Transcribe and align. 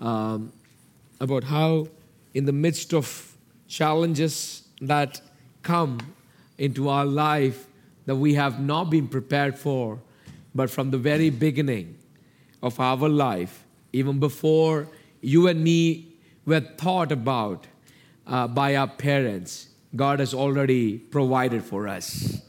um, 0.00 0.52
about 1.20 1.44
how, 1.44 1.88
in 2.34 2.44
the 2.44 2.52
midst 2.52 2.92
of 2.92 3.36
challenges 3.68 4.68
that 4.80 5.20
come 5.62 5.98
into 6.58 6.88
our 6.88 7.04
life 7.04 7.66
that 8.06 8.16
we 8.16 8.34
have 8.34 8.60
not 8.60 8.84
been 8.90 9.08
prepared 9.08 9.58
for, 9.58 9.98
but 10.54 10.70
from 10.70 10.90
the 10.90 10.98
very 10.98 11.30
beginning 11.30 11.96
of 12.62 12.78
our 12.80 13.08
life, 13.08 13.64
even 13.92 14.18
before 14.18 14.88
you 15.20 15.48
and 15.48 15.62
me 15.62 16.14
were 16.44 16.60
thought 16.60 17.10
about 17.10 17.66
uh, 18.26 18.46
by 18.46 18.76
our 18.76 18.86
parents, 18.88 19.68
God 19.94 20.20
has 20.20 20.34
already 20.34 20.98
provided 20.98 21.64
for 21.64 21.88
us. 21.88 22.42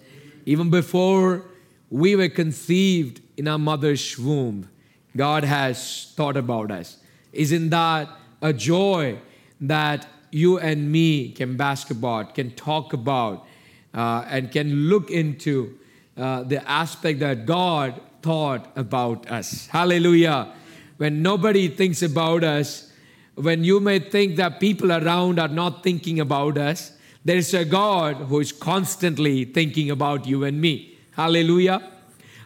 Even 0.45 0.69
before 0.69 1.45
we 1.89 2.15
were 2.15 2.29
conceived 2.29 3.21
in 3.37 3.47
our 3.47 3.57
mother's 3.57 4.17
womb, 4.17 4.69
God 5.15 5.43
has 5.43 6.11
thought 6.15 6.37
about 6.37 6.71
us. 6.71 6.97
Isn't 7.33 7.69
that 7.69 8.09
a 8.41 8.53
joy 8.53 9.19
that 9.61 10.07
you 10.31 10.59
and 10.59 10.91
me 10.91 11.31
can 11.31 11.57
bask 11.57 11.89
about, 11.89 12.35
can 12.35 12.51
talk 12.51 12.93
about, 12.93 13.45
uh, 13.93 14.25
and 14.27 14.51
can 14.51 14.89
look 14.89 15.09
into 15.09 15.77
uh, 16.17 16.43
the 16.43 16.67
aspect 16.69 17.19
that 17.19 17.45
God 17.45 17.99
thought 18.21 18.71
about 18.75 19.29
us? 19.31 19.67
Hallelujah. 19.67 20.53
When 20.97 21.21
nobody 21.21 21.67
thinks 21.67 22.01
about 22.01 22.43
us, 22.43 22.91
when 23.35 23.63
you 23.63 23.79
may 23.79 23.99
think 23.99 24.35
that 24.37 24.59
people 24.59 24.91
around 24.91 25.39
are 25.39 25.47
not 25.47 25.83
thinking 25.83 26.19
about 26.19 26.57
us, 26.57 26.91
there 27.23 27.37
is 27.37 27.53
a 27.53 27.65
God 27.65 28.15
who 28.15 28.39
is 28.39 28.51
constantly 28.51 29.45
thinking 29.45 29.91
about 29.91 30.25
you 30.25 30.43
and 30.43 30.59
me. 30.59 30.97
Hallelujah. 31.11 31.91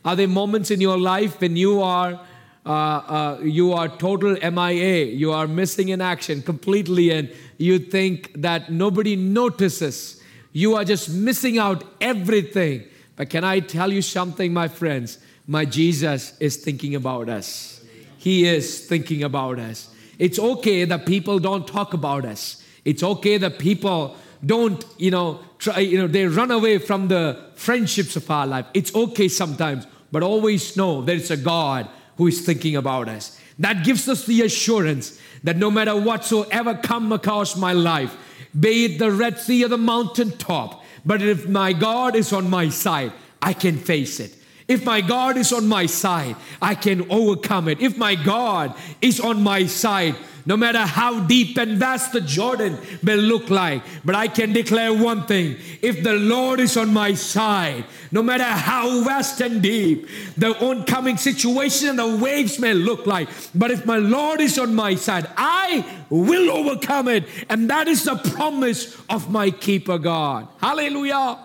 Are 0.03 0.15
there 0.15 0.27
moments 0.27 0.71
in 0.71 0.81
your 0.81 0.97
life 0.97 1.39
when 1.39 1.55
you 1.55 1.81
are 1.81 2.19
uh, 2.65 2.69
uh, 2.69 3.39
you 3.41 3.73
are 3.73 3.87
total 3.87 4.35
MIA, 4.35 5.05
you 5.05 5.31
are 5.31 5.47
missing 5.47 5.89
in 5.89 5.99
action 6.01 6.41
completely, 6.41 7.09
and 7.09 7.31
you 7.57 7.79
think 7.79 8.31
that 8.35 8.71
nobody 8.71 9.15
notices. 9.15 10.21
You 10.51 10.75
are 10.75 10.83
just 10.83 11.09
missing 11.09 11.57
out 11.57 11.83
everything. 11.99 12.83
But 13.15 13.29
can 13.29 13.43
I 13.43 13.59
tell 13.59 13.91
you 13.91 14.01
something, 14.01 14.53
my 14.53 14.67
friends? 14.67 15.17
My 15.47 15.65
Jesus 15.65 16.37
is 16.39 16.57
thinking 16.57 16.95
about 16.95 17.29
us. 17.29 17.83
He 18.17 18.45
is 18.45 18.85
thinking 18.85 19.23
about 19.23 19.57
us. 19.57 19.89
It's 20.19 20.37
okay 20.37 20.85
that 20.85 21.07
people 21.07 21.39
don't 21.39 21.67
talk 21.67 21.95
about 21.95 22.25
us. 22.25 22.63
It's 22.85 23.01
okay 23.01 23.37
that 23.37 23.57
people 23.57 24.15
don't, 24.45 24.85
you 24.97 25.09
know, 25.09 25.39
try, 25.57 25.79
you 25.79 25.97
know, 25.97 26.07
they 26.07 26.27
run 26.27 26.51
away 26.51 26.77
from 26.77 27.07
the 27.07 27.43
friendships 27.55 28.15
of 28.15 28.29
our 28.29 28.45
life. 28.45 28.67
It's 28.75 28.93
okay 28.93 29.27
sometimes, 29.27 29.87
but 30.11 30.21
always 30.21 30.77
know 30.77 31.01
there 31.01 31.15
is 31.15 31.31
a 31.31 31.37
God 31.37 31.89
who 32.17 32.27
is 32.27 32.41
thinking 32.41 32.75
about 32.75 33.09
us. 33.09 33.39
That 33.59 33.83
gives 33.83 34.07
us 34.07 34.25
the 34.25 34.41
assurance 34.41 35.19
that 35.43 35.57
no 35.57 35.71
matter 35.71 35.99
whatsoever 35.99 36.75
come 36.75 37.11
across 37.11 37.55
my 37.55 37.73
life, 37.73 38.15
be 38.59 38.85
it 38.85 38.99
the 38.99 39.11
Red 39.11 39.39
Sea 39.39 39.65
or 39.65 39.67
the 39.69 39.77
mountain 39.77 40.37
top, 40.37 40.83
but 41.05 41.21
if 41.21 41.47
my 41.47 41.73
God 41.73 42.15
is 42.15 42.33
on 42.33 42.49
my 42.49 42.69
side, 42.69 43.13
I 43.41 43.53
can 43.53 43.77
face 43.77 44.19
it. 44.19 44.35
If 44.67 44.85
my 44.85 45.01
God 45.01 45.37
is 45.37 45.51
on 45.51 45.67
my 45.67 45.85
side, 45.85 46.35
I 46.61 46.75
can 46.75 47.09
overcome 47.11 47.67
it. 47.67 47.81
If 47.81 47.97
my 47.97 48.15
God 48.15 48.75
is 49.01 49.19
on 49.19 49.41
my 49.41 49.65
side, 49.65 50.15
no 50.45 50.57
matter 50.57 50.79
how 50.79 51.19
deep 51.21 51.57
and 51.57 51.77
vast 51.77 52.13
the 52.13 52.21
Jordan 52.21 52.77
may 53.01 53.15
look 53.15 53.49
like. 53.49 53.83
But 54.03 54.15
I 54.15 54.27
can 54.27 54.53
declare 54.53 54.93
one 54.93 55.25
thing 55.25 55.57
if 55.81 56.03
the 56.03 56.13
Lord 56.13 56.59
is 56.59 56.77
on 56.77 56.93
my 56.93 57.13
side, 57.13 57.85
no 58.11 58.21
matter 58.21 58.43
how 58.43 59.03
vast 59.03 59.41
and 59.41 59.61
deep 59.61 60.07
the 60.37 60.57
oncoming 60.65 61.17
situation 61.17 61.89
and 61.89 61.99
the 61.99 62.17
waves 62.17 62.59
may 62.59 62.73
look 62.73 63.05
like, 63.05 63.29
but 63.53 63.71
if 63.71 63.85
my 63.85 63.97
Lord 63.97 64.41
is 64.41 64.57
on 64.57 64.73
my 64.75 64.95
side, 64.95 65.27
I 65.37 65.85
will 66.09 66.51
overcome 66.51 67.07
it. 67.07 67.25
And 67.49 67.69
that 67.69 67.87
is 67.87 68.03
the 68.03 68.15
promise 68.15 69.01
of 69.09 69.31
my 69.31 69.51
keeper 69.51 69.97
God. 69.97 70.47
Hallelujah. 70.59 71.39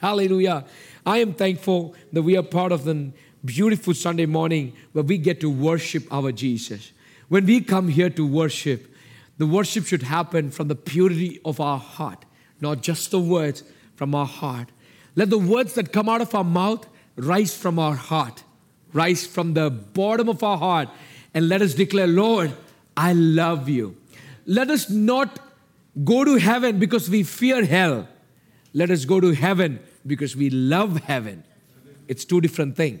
Hallelujah. 0.00 0.64
I 1.04 1.18
am 1.18 1.34
thankful 1.34 1.94
that 2.12 2.22
we 2.22 2.36
are 2.36 2.42
part 2.42 2.70
of 2.70 2.84
the 2.84 3.10
beautiful 3.44 3.94
Sunday 3.94 4.26
morning 4.26 4.74
where 4.92 5.04
we 5.04 5.18
get 5.18 5.40
to 5.40 5.50
worship 5.50 6.04
our 6.12 6.32
Jesus. 6.32 6.92
When 7.28 7.44
we 7.46 7.60
come 7.60 7.88
here 7.88 8.10
to 8.10 8.26
worship, 8.26 8.94
the 9.36 9.46
worship 9.46 9.86
should 9.86 10.02
happen 10.02 10.50
from 10.50 10.68
the 10.68 10.74
purity 10.74 11.40
of 11.44 11.60
our 11.60 11.78
heart, 11.78 12.24
not 12.60 12.82
just 12.82 13.10
the 13.10 13.20
words 13.20 13.62
from 13.94 14.14
our 14.14 14.26
heart. 14.26 14.68
Let 15.14 15.30
the 15.30 15.38
words 15.38 15.74
that 15.74 15.92
come 15.92 16.08
out 16.08 16.20
of 16.20 16.34
our 16.34 16.44
mouth 16.44 16.86
rise 17.16 17.56
from 17.56 17.78
our 17.78 17.94
heart, 17.94 18.42
rise 18.92 19.26
from 19.26 19.54
the 19.54 19.70
bottom 19.70 20.28
of 20.28 20.42
our 20.42 20.56
heart, 20.56 20.88
and 21.34 21.48
let 21.48 21.62
us 21.62 21.74
declare, 21.74 22.06
Lord, 22.06 22.52
I 22.96 23.12
love 23.12 23.68
you. 23.68 23.96
Let 24.46 24.70
us 24.70 24.88
not 24.88 25.38
go 26.04 26.24
to 26.24 26.36
heaven 26.36 26.78
because 26.78 27.10
we 27.10 27.22
fear 27.22 27.64
hell. 27.64 28.08
Let 28.72 28.90
us 28.90 29.04
go 29.04 29.20
to 29.20 29.32
heaven 29.32 29.80
because 30.06 30.34
we 30.34 30.50
love 30.50 31.00
heaven. 31.02 31.44
It's 32.06 32.24
two 32.24 32.40
different 32.40 32.76
things 32.76 33.00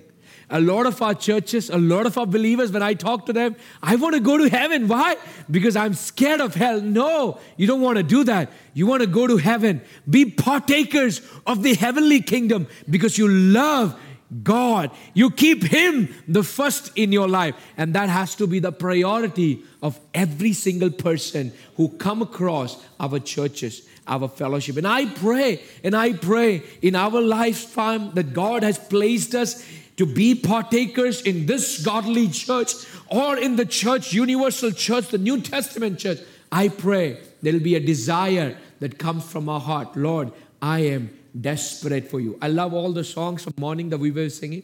a 0.50 0.60
lot 0.60 0.86
of 0.86 1.00
our 1.02 1.14
churches, 1.14 1.68
a 1.70 1.78
lot 1.78 2.06
of 2.06 2.16
our 2.16 2.26
believers, 2.26 2.72
when 2.72 2.82
I 2.82 2.94
talk 2.94 3.26
to 3.26 3.32
them, 3.32 3.56
I 3.82 3.96
want 3.96 4.14
to 4.14 4.20
go 4.20 4.38
to 4.38 4.48
heaven. 4.48 4.88
Why? 4.88 5.16
Because 5.50 5.76
I'm 5.76 5.94
scared 5.94 6.40
of 6.40 6.54
hell. 6.54 6.80
No, 6.80 7.38
you 7.56 7.66
don't 7.66 7.82
want 7.82 7.98
to 7.98 8.02
do 8.02 8.24
that. 8.24 8.50
You 8.72 8.86
want 8.86 9.02
to 9.02 9.06
go 9.06 9.26
to 9.26 9.36
heaven. 9.36 9.82
Be 10.08 10.24
partakers 10.30 11.20
of 11.46 11.62
the 11.62 11.74
heavenly 11.74 12.22
kingdom 12.22 12.66
because 12.88 13.18
you 13.18 13.28
love 13.28 13.98
God. 14.42 14.90
You 15.14 15.30
keep 15.30 15.64
Him 15.64 16.14
the 16.26 16.42
first 16.42 16.92
in 16.96 17.12
your 17.12 17.28
life. 17.28 17.54
And 17.76 17.94
that 17.94 18.08
has 18.08 18.34
to 18.36 18.46
be 18.46 18.58
the 18.58 18.72
priority 18.72 19.62
of 19.82 19.98
every 20.14 20.52
single 20.52 20.90
person 20.90 21.52
who 21.76 21.88
come 21.90 22.22
across 22.22 22.82
our 23.00 23.18
churches, 23.18 23.86
our 24.06 24.28
fellowship. 24.28 24.76
And 24.76 24.86
I 24.86 25.06
pray, 25.06 25.62
and 25.82 25.94
I 25.94 26.12
pray 26.12 26.62
in 26.82 26.94
our 26.94 27.20
lifetime 27.20 28.12
that 28.14 28.32
God 28.32 28.62
has 28.62 28.78
placed 28.78 29.34
us 29.34 29.64
to 29.98 30.06
be 30.06 30.34
partakers 30.34 31.22
in 31.22 31.46
this 31.46 31.84
godly 31.84 32.28
church 32.28 32.72
or 33.08 33.36
in 33.36 33.56
the 33.56 33.66
church, 33.66 34.12
universal 34.12 34.70
church, 34.70 35.08
the 35.08 35.18
New 35.18 35.40
Testament 35.40 35.98
church, 35.98 36.20
I 36.52 36.68
pray 36.68 37.20
there'll 37.42 37.60
be 37.60 37.74
a 37.74 37.80
desire 37.80 38.56
that 38.78 38.98
comes 38.98 39.30
from 39.30 39.48
our 39.48 39.60
heart. 39.60 39.96
Lord, 39.96 40.32
I 40.62 40.80
am 40.80 41.10
desperate 41.38 42.08
for 42.08 42.20
you. 42.20 42.38
I 42.40 42.46
love 42.46 42.74
all 42.74 42.92
the 42.92 43.02
songs 43.02 43.42
from 43.42 43.54
morning 43.58 43.88
that 43.90 43.98
we 43.98 44.12
were 44.12 44.28
singing, 44.30 44.62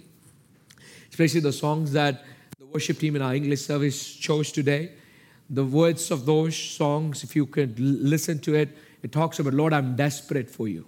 especially 1.10 1.40
the 1.40 1.52
songs 1.52 1.92
that 1.92 2.24
the 2.60 2.66
worship 2.66 2.98
team 2.98 3.16
in 3.16 3.22
our 3.22 3.34
English 3.34 3.62
service 3.62 4.14
chose 4.14 4.52
today. 4.52 4.92
The 5.50 5.64
words 5.64 6.12
of 6.12 6.26
those 6.26 6.56
songs, 6.56 7.24
if 7.24 7.34
you 7.34 7.46
could 7.46 7.78
listen 7.80 8.38
to 8.40 8.54
it, 8.54 8.70
it 9.02 9.10
talks 9.10 9.40
about, 9.40 9.52
Lord, 9.52 9.72
I'm 9.72 9.96
desperate 9.96 10.48
for 10.48 10.68
you. 10.68 10.86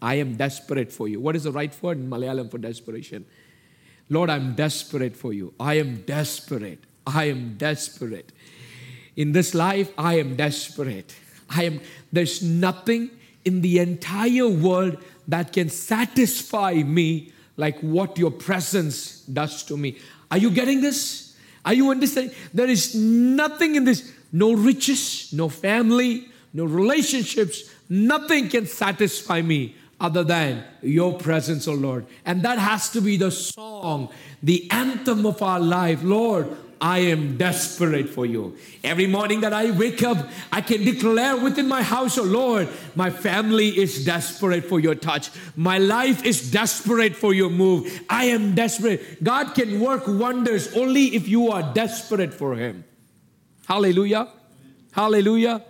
I 0.00 0.14
am 0.14 0.36
desperate 0.36 0.92
for 0.92 1.08
you. 1.08 1.20
What 1.20 1.34
is 1.34 1.42
the 1.42 1.52
right 1.52 1.76
word 1.82 1.98
in 1.98 2.08
Malayalam 2.08 2.50
for 2.50 2.58
desperation? 2.58 3.26
Lord, 4.10 4.28
I'm 4.28 4.54
desperate 4.54 5.16
for 5.16 5.32
you. 5.32 5.54
I 5.58 5.74
am 5.74 6.02
desperate. 6.02 6.82
I 7.06 7.26
am 7.26 7.56
desperate. 7.56 8.32
In 9.16 9.32
this 9.32 9.54
life, 9.54 9.92
I 9.96 10.18
am 10.18 10.34
desperate. 10.34 11.14
I 11.48 11.64
am, 11.64 11.80
there's 12.12 12.42
nothing 12.42 13.10
in 13.44 13.60
the 13.60 13.78
entire 13.78 14.48
world 14.48 14.98
that 15.28 15.52
can 15.52 15.68
satisfy 15.68 16.74
me 16.74 17.32
like 17.56 17.78
what 17.80 18.18
your 18.18 18.32
presence 18.32 19.20
does 19.22 19.62
to 19.64 19.76
me. 19.76 19.98
Are 20.30 20.38
you 20.38 20.50
getting 20.50 20.80
this? 20.80 21.36
Are 21.64 21.74
you 21.74 21.90
understanding? 21.90 22.34
There 22.52 22.68
is 22.68 22.94
nothing 22.94 23.76
in 23.76 23.84
this, 23.84 24.12
no 24.32 24.54
riches, 24.54 25.32
no 25.32 25.48
family, 25.48 26.28
no 26.52 26.64
relationships, 26.64 27.70
nothing 27.88 28.48
can 28.48 28.66
satisfy 28.66 29.40
me 29.40 29.76
other 30.00 30.24
than 30.24 30.64
your 30.82 31.18
presence, 31.18 31.68
O 31.68 31.72
oh 31.72 31.76
Lord. 31.76 32.06
And 32.24 32.42
that 32.42 32.58
has 32.58 32.88
to 32.90 33.00
be 33.00 33.16
the 33.16 33.30
song, 33.30 34.08
the 34.42 34.70
anthem 34.70 35.26
of 35.26 35.42
our 35.42 35.60
life. 35.60 36.02
Lord, 36.02 36.56
I 36.80 37.00
am 37.00 37.36
desperate 37.36 38.08
for 38.08 38.24
you. 38.24 38.56
Every 38.82 39.06
morning 39.06 39.42
that 39.42 39.52
I 39.52 39.70
wake 39.70 40.02
up, 40.02 40.30
I 40.50 40.62
can 40.62 40.82
declare 40.82 41.36
within 41.36 41.68
my 41.68 41.82
house, 41.82 42.16
oh 42.16 42.22
Lord, 42.22 42.68
my 42.94 43.10
family 43.10 43.68
is 43.78 44.02
desperate 44.06 44.64
for 44.64 44.80
your 44.80 44.94
touch. 44.94 45.30
My 45.56 45.76
life 45.76 46.24
is 46.24 46.50
desperate 46.50 47.14
for 47.14 47.34
your 47.34 47.50
move. 47.50 48.02
I 48.08 48.26
am 48.26 48.54
desperate. 48.54 49.22
God 49.22 49.54
can 49.54 49.78
work 49.78 50.04
wonders 50.06 50.74
only 50.74 51.14
if 51.14 51.28
you 51.28 51.50
are 51.50 51.74
desperate 51.74 52.32
for 52.32 52.56
Him. 52.56 52.84
Hallelujah. 53.66 54.28
Hallelujah. 54.92 55.62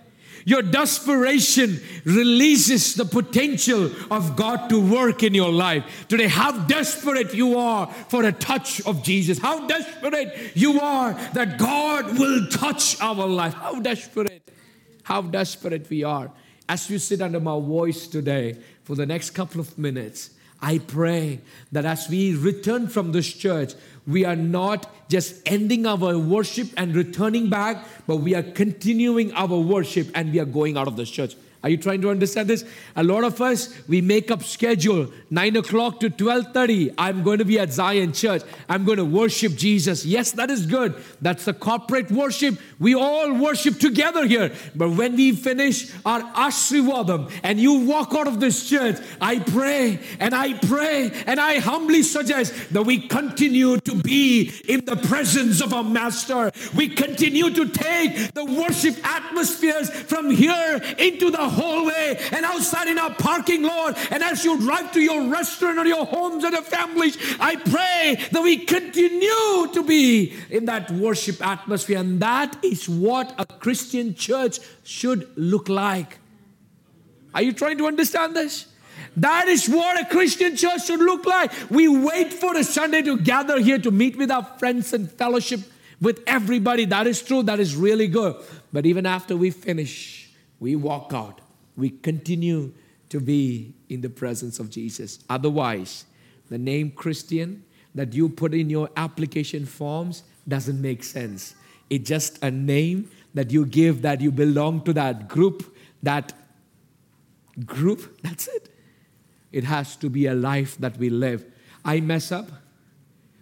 Your 0.44 0.62
desperation 0.62 1.81
releases 2.04 2.94
the 2.94 3.04
potential 3.04 3.90
of 4.10 4.37
God 4.37 4.69
to 4.70 4.81
work 4.81 5.22
in 5.22 5.34
your 5.34 5.52
life. 5.52 6.06
Today, 6.08 6.28
how 6.28 6.52
desperate 6.66 7.34
you 7.34 7.58
are 7.58 7.87
for 8.08 8.25
a 8.25 8.32
touch 8.32 8.81
of 8.87 9.02
Jesus. 9.02 9.38
How 9.38 9.66
desperate 9.66 10.52
you 10.54 10.81
are 10.81 11.12
that 11.34 11.58
God 11.58 12.19
will 12.19 12.46
touch 12.48 13.00
our 13.00 13.26
life. 13.26 13.54
How 13.54 13.81
desperate, 13.81 14.50
how 15.02 15.22
desperate 15.22 15.88
we 15.90 16.04
are. 16.04 16.31
As 16.69 16.88
you 16.88 16.98
sit 16.98 17.20
under 17.20 17.40
my 17.40 17.58
voice 17.58 18.06
today 18.06 18.56
for 18.84 18.94
the 18.94 19.06
next 19.06 19.31
couple 19.31 19.60
of 19.60 19.76
minutes, 19.76 20.31
I 20.62 20.78
pray 20.78 21.40
that 21.72 21.84
as 21.84 22.08
we 22.08 22.34
return 22.34 22.88
from 22.88 23.12
this 23.12 23.32
church, 23.32 23.72
we 24.10 24.24
are 24.24 24.36
not 24.36 24.90
just 25.08 25.42
ending 25.46 25.86
our 25.86 26.18
worship 26.18 26.68
and 26.76 26.94
returning 26.94 27.48
back, 27.48 27.84
but 28.06 28.16
we 28.16 28.34
are 28.34 28.42
continuing 28.42 29.32
our 29.32 29.58
worship 29.58 30.08
and 30.14 30.32
we 30.32 30.40
are 30.40 30.44
going 30.44 30.76
out 30.76 30.88
of 30.88 30.96
this 30.96 31.10
church. 31.10 31.34
Are 31.62 31.68
you 31.68 31.76
trying 31.76 32.00
to 32.00 32.10
understand 32.10 32.48
this? 32.48 32.64
A 32.96 33.04
lot 33.04 33.22
of 33.22 33.38
us, 33.42 33.68
we 33.86 34.00
make 34.00 34.30
up 34.30 34.42
schedule, 34.42 35.12
9 35.28 35.56
o'clock 35.56 36.00
to 36.00 36.08
12.30. 36.08 36.94
I'm 36.96 37.22
going 37.22 37.36
to 37.38 37.44
be 37.44 37.58
at 37.58 37.70
Zion 37.70 38.14
Church. 38.14 38.42
I'm 38.66 38.86
going 38.86 38.96
to 38.96 39.04
worship 39.04 39.56
Jesus. 39.56 40.06
Yes, 40.06 40.32
that 40.32 40.50
is 40.50 40.64
good. 40.64 40.94
That's 41.20 41.44
the 41.44 41.52
corporate 41.52 42.10
worship. 42.10 42.58
We 42.78 42.94
all 42.94 43.34
worship 43.34 43.78
together 43.78 44.26
here. 44.26 44.54
But 44.74 44.92
when 44.92 45.16
we 45.16 45.32
finish 45.32 45.92
our 46.06 46.22
Ashriwadam 46.32 47.30
and 47.42 47.60
you 47.60 47.80
walk 47.80 48.14
out 48.14 48.26
of 48.26 48.40
this 48.40 48.66
church, 48.66 48.96
I 49.20 49.40
pray 49.40 50.00
and 50.18 50.34
I 50.34 50.54
pray 50.54 51.12
and 51.26 51.38
I 51.38 51.58
humbly 51.58 52.02
suggest 52.02 52.72
that 52.72 52.84
we 52.84 53.06
continue 53.06 53.76
to 53.80 53.94
be 53.96 54.50
in 54.66 54.86
the 54.86 54.96
presence 54.96 55.60
of 55.60 55.74
our 55.74 55.84
Master. 55.84 56.52
We 56.74 56.88
continue 56.88 57.50
to 57.50 57.68
take 57.68 58.32
the 58.32 58.44
worship 58.46 58.96
atmospheres 59.04 59.90
from 59.90 60.30
here 60.30 60.80
into 60.98 61.30
the 61.30 61.50
hallway 61.50 62.19
and 62.32 62.44
outside 62.44 62.88
in 62.88 62.99
our 62.99 63.14
parking 63.14 63.62
lot. 63.62 63.99
And 64.11 64.23
as 64.23 64.44
you 64.44 64.58
drive 64.58 64.93
to 64.93 65.00
your 65.00 65.29
restaurant 65.29 65.79
or 65.79 65.87
your 65.87 66.06
homes 66.06 66.44
and 66.44 66.52
your 66.52 66.62
families, 66.62 67.19
I 67.38 67.56
pray 67.56 68.29
that 68.32 68.43
we 68.43 68.58
continue 68.58 69.73
to 69.73 69.82
be 69.87 70.35
in 70.50 70.67
that 70.67 70.91
worship 70.91 71.44
atmosphere. 71.47 71.99
And 71.99 72.20
that 72.20 72.56
is 72.64 72.88
what 72.88 73.35
a 73.38 73.47
Christian 73.47 74.14
church 74.14 74.58
should 74.85 75.29
look 75.37 75.69
like. 75.69 76.19
Are 77.35 77.43
you 77.43 77.53
trying 77.53 77.79
to 77.79 77.87
understand 77.87 78.35
this? 78.35 78.67
That 79.17 79.49
is 79.49 79.69
what 79.69 80.00
a 80.00 80.06
Christian 80.06 80.56
church 80.56 80.87
should 80.87 81.00
look 81.00 81.26
like. 81.26 81.53
We 81.70 81.88
wait 81.88 82.32
for 82.32 82.56
a 82.56 82.64
Sunday 82.64 83.03
to 83.03 83.19
gather 83.19 83.61
here 83.61 83.79
to 83.79 83.91
meet 83.91 84.17
with 84.17 84.31
our 84.31 84.44
friends 84.44 84.93
and 84.93 85.11
fellowship 85.11 85.61
with 86.00 86.20
everybody. 86.26 86.85
That 86.87 87.06
is 87.06 87.23
true. 87.23 87.43
That 87.43 87.61
is 87.61 87.76
really 87.76 88.06
good. 88.06 88.37
But 88.73 88.87
even 88.87 89.06
after 89.06 89.37
we 89.37 89.50
finish, 89.50 90.19
we 90.60 90.76
walk 90.76 91.12
out. 91.12 91.40
We 91.76 91.90
continue 91.90 92.72
to 93.08 93.20
be 93.20 93.74
in 93.88 94.02
the 94.02 94.10
presence 94.10 94.60
of 94.60 94.70
Jesus. 94.70 95.18
Otherwise, 95.28 96.04
the 96.48 96.58
name 96.58 96.92
Christian 96.92 97.64
that 97.94 98.12
you 98.12 98.28
put 98.28 98.54
in 98.54 98.70
your 98.70 98.88
application 98.96 99.66
forms 99.66 100.22
doesn't 100.46 100.80
make 100.80 101.02
sense. 101.02 101.54
It's 101.88 102.08
just 102.08 102.42
a 102.42 102.50
name 102.50 103.10
that 103.34 103.50
you 103.50 103.66
give 103.66 104.02
that 104.02 104.20
you 104.20 104.30
belong 104.30 104.82
to 104.84 104.92
that 104.92 105.28
group, 105.28 105.76
that 106.02 106.32
group, 107.66 108.20
that's 108.22 108.46
it. 108.48 108.68
It 109.52 109.64
has 109.64 109.96
to 109.96 110.08
be 110.08 110.26
a 110.26 110.34
life 110.34 110.78
that 110.78 110.96
we 110.98 111.10
live. 111.10 111.44
I 111.84 112.00
mess 112.00 112.30
up, 112.30 112.48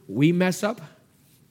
we 0.06 0.32
mess 0.32 0.62
up. 0.62 0.80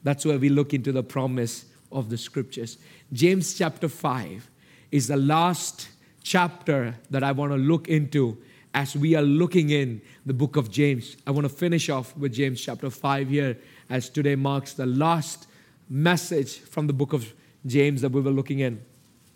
That's 0.02 0.24
where 0.24 0.38
we 0.38 0.48
look 0.48 0.74
into 0.74 0.90
the 0.90 1.02
promise 1.02 1.66
of 1.92 2.08
the 2.08 2.16
scriptures. 2.16 2.78
James 3.12 3.56
chapter 3.56 3.88
5 3.88 4.47
is 4.90 5.08
the 5.08 5.16
last 5.16 5.88
chapter 6.22 6.94
that 7.10 7.22
I 7.22 7.32
want 7.32 7.52
to 7.52 7.58
look 7.58 7.88
into 7.88 8.38
as 8.74 8.94
we 8.96 9.14
are 9.14 9.22
looking 9.22 9.70
in 9.70 10.00
the 10.26 10.34
book 10.34 10.56
of 10.56 10.70
James. 10.70 11.16
I 11.26 11.30
want 11.30 11.44
to 11.44 11.52
finish 11.52 11.88
off 11.88 12.16
with 12.16 12.32
James 12.32 12.60
chapter 12.60 12.90
5 12.90 13.28
here, 13.28 13.58
as 13.90 14.08
today 14.08 14.36
marks 14.36 14.74
the 14.74 14.86
last 14.86 15.46
message 15.88 16.58
from 16.58 16.86
the 16.86 16.92
book 16.92 17.12
of 17.12 17.32
James 17.66 18.02
that 18.02 18.12
we 18.12 18.20
were 18.20 18.30
looking 18.30 18.60
in. 18.60 18.80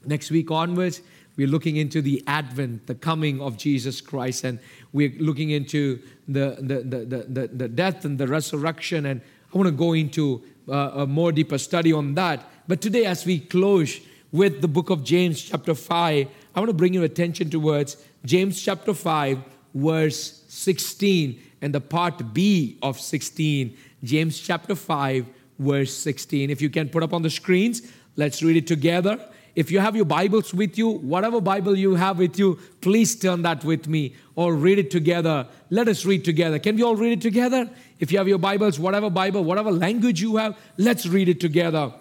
Next 0.05 0.31
week 0.31 0.51
onwards, 0.51 1.01
we're 1.37 1.49
looking 1.49 1.77
into 1.77 2.03
the 2.03 2.23
advent, 2.27 2.87
the 2.87 2.95
coming 2.95 3.41
of 3.41 3.57
Jesus 3.57 4.01
Christ, 4.01 4.45
and 4.45 4.59
we're 4.93 5.15
looking 5.19 5.51
into 5.51 6.01
the, 6.29 6.57
the, 6.61 6.83
the, 6.83 7.25
the, 7.29 7.47
the 7.49 7.69
death 7.69 8.05
and 8.05 8.19
the 8.19 8.29
resurrection. 8.29 9.07
And 9.07 9.23
I 9.53 9.57
want 9.57 9.69
to 9.69 9.75
go 9.75 9.95
into 9.95 10.43
uh, 10.69 10.91
a 10.95 11.07
more 11.07 11.33
deeper 11.33 11.57
study 11.57 11.93
on 11.93 12.15
that. 12.15 12.49
But 12.69 12.83
today, 12.83 13.07
as 13.07 13.25
we 13.25 13.41
close 13.41 13.99
with 14.32 14.62
the 14.62 14.69
book 14.69 14.88
of 14.88 15.05
James, 15.05 15.40
chapter 15.43 15.75
5, 15.75 16.26
I 16.55 16.61
want 16.61 16.70
to 16.70 16.75
bring 16.75 16.94
your 16.94 17.05
attention 17.05 17.50
towards 17.50 17.99
James 18.25 18.61
chapter 18.61 18.94
5, 18.94 19.38
verse 19.75 20.43
16, 20.49 21.40
and 21.61 21.75
the 21.75 21.81
part 21.81 22.32
B 22.32 22.79
of 22.82 22.99
16. 22.99 23.76
James 24.02 24.40
chapter 24.40 24.75
5, 24.75 25.26
verse 25.58 25.94
16. 25.94 26.50
If 26.50 26.62
you 26.62 26.70
can 26.70 26.88
put 26.88 27.02
up 27.02 27.12
on 27.12 27.23
the 27.23 27.31
screens, 27.31 27.82
let's 28.17 28.43
read 28.43 28.56
it 28.56 28.67
together. 28.67 29.20
If 29.55 29.70
you 29.70 29.81
have 29.81 29.94
your 29.94 30.06
Bibles 30.06 30.55
with 30.55 30.79
you, 30.79 30.88
whatever 30.88 31.38
Bible 31.38 31.76
you 31.76 31.94
have 31.94 32.19
with 32.19 32.38
you, 32.38 32.58
please 32.81 33.14
turn 33.14 33.43
that 33.43 33.62
with 33.64 33.87
me 33.87 34.17
or 34.34 34.55
read 34.55 34.79
it 34.79 34.90
together. 34.90 35.46
Let 35.69 35.88
us 35.88 36.06
read 36.06 36.25
together. 36.25 36.58
Can 36.58 36.76
we 36.76 36.82
all 36.82 36.96
read 36.96 37.12
it 37.12 37.20
together? 37.20 37.69
If 38.00 38.11
you 38.11 38.17
have 38.17 38.29
your 38.29 38.38
Bibles, 38.38 38.79
whatever 38.79 39.11
Bible, 39.11 39.44
whatever 39.44 39.70
language 39.70 40.23
you 40.23 40.37
have, 40.37 40.56
let's 40.79 41.06
read 41.06 41.29
it 41.29 41.38
together. 41.38 41.93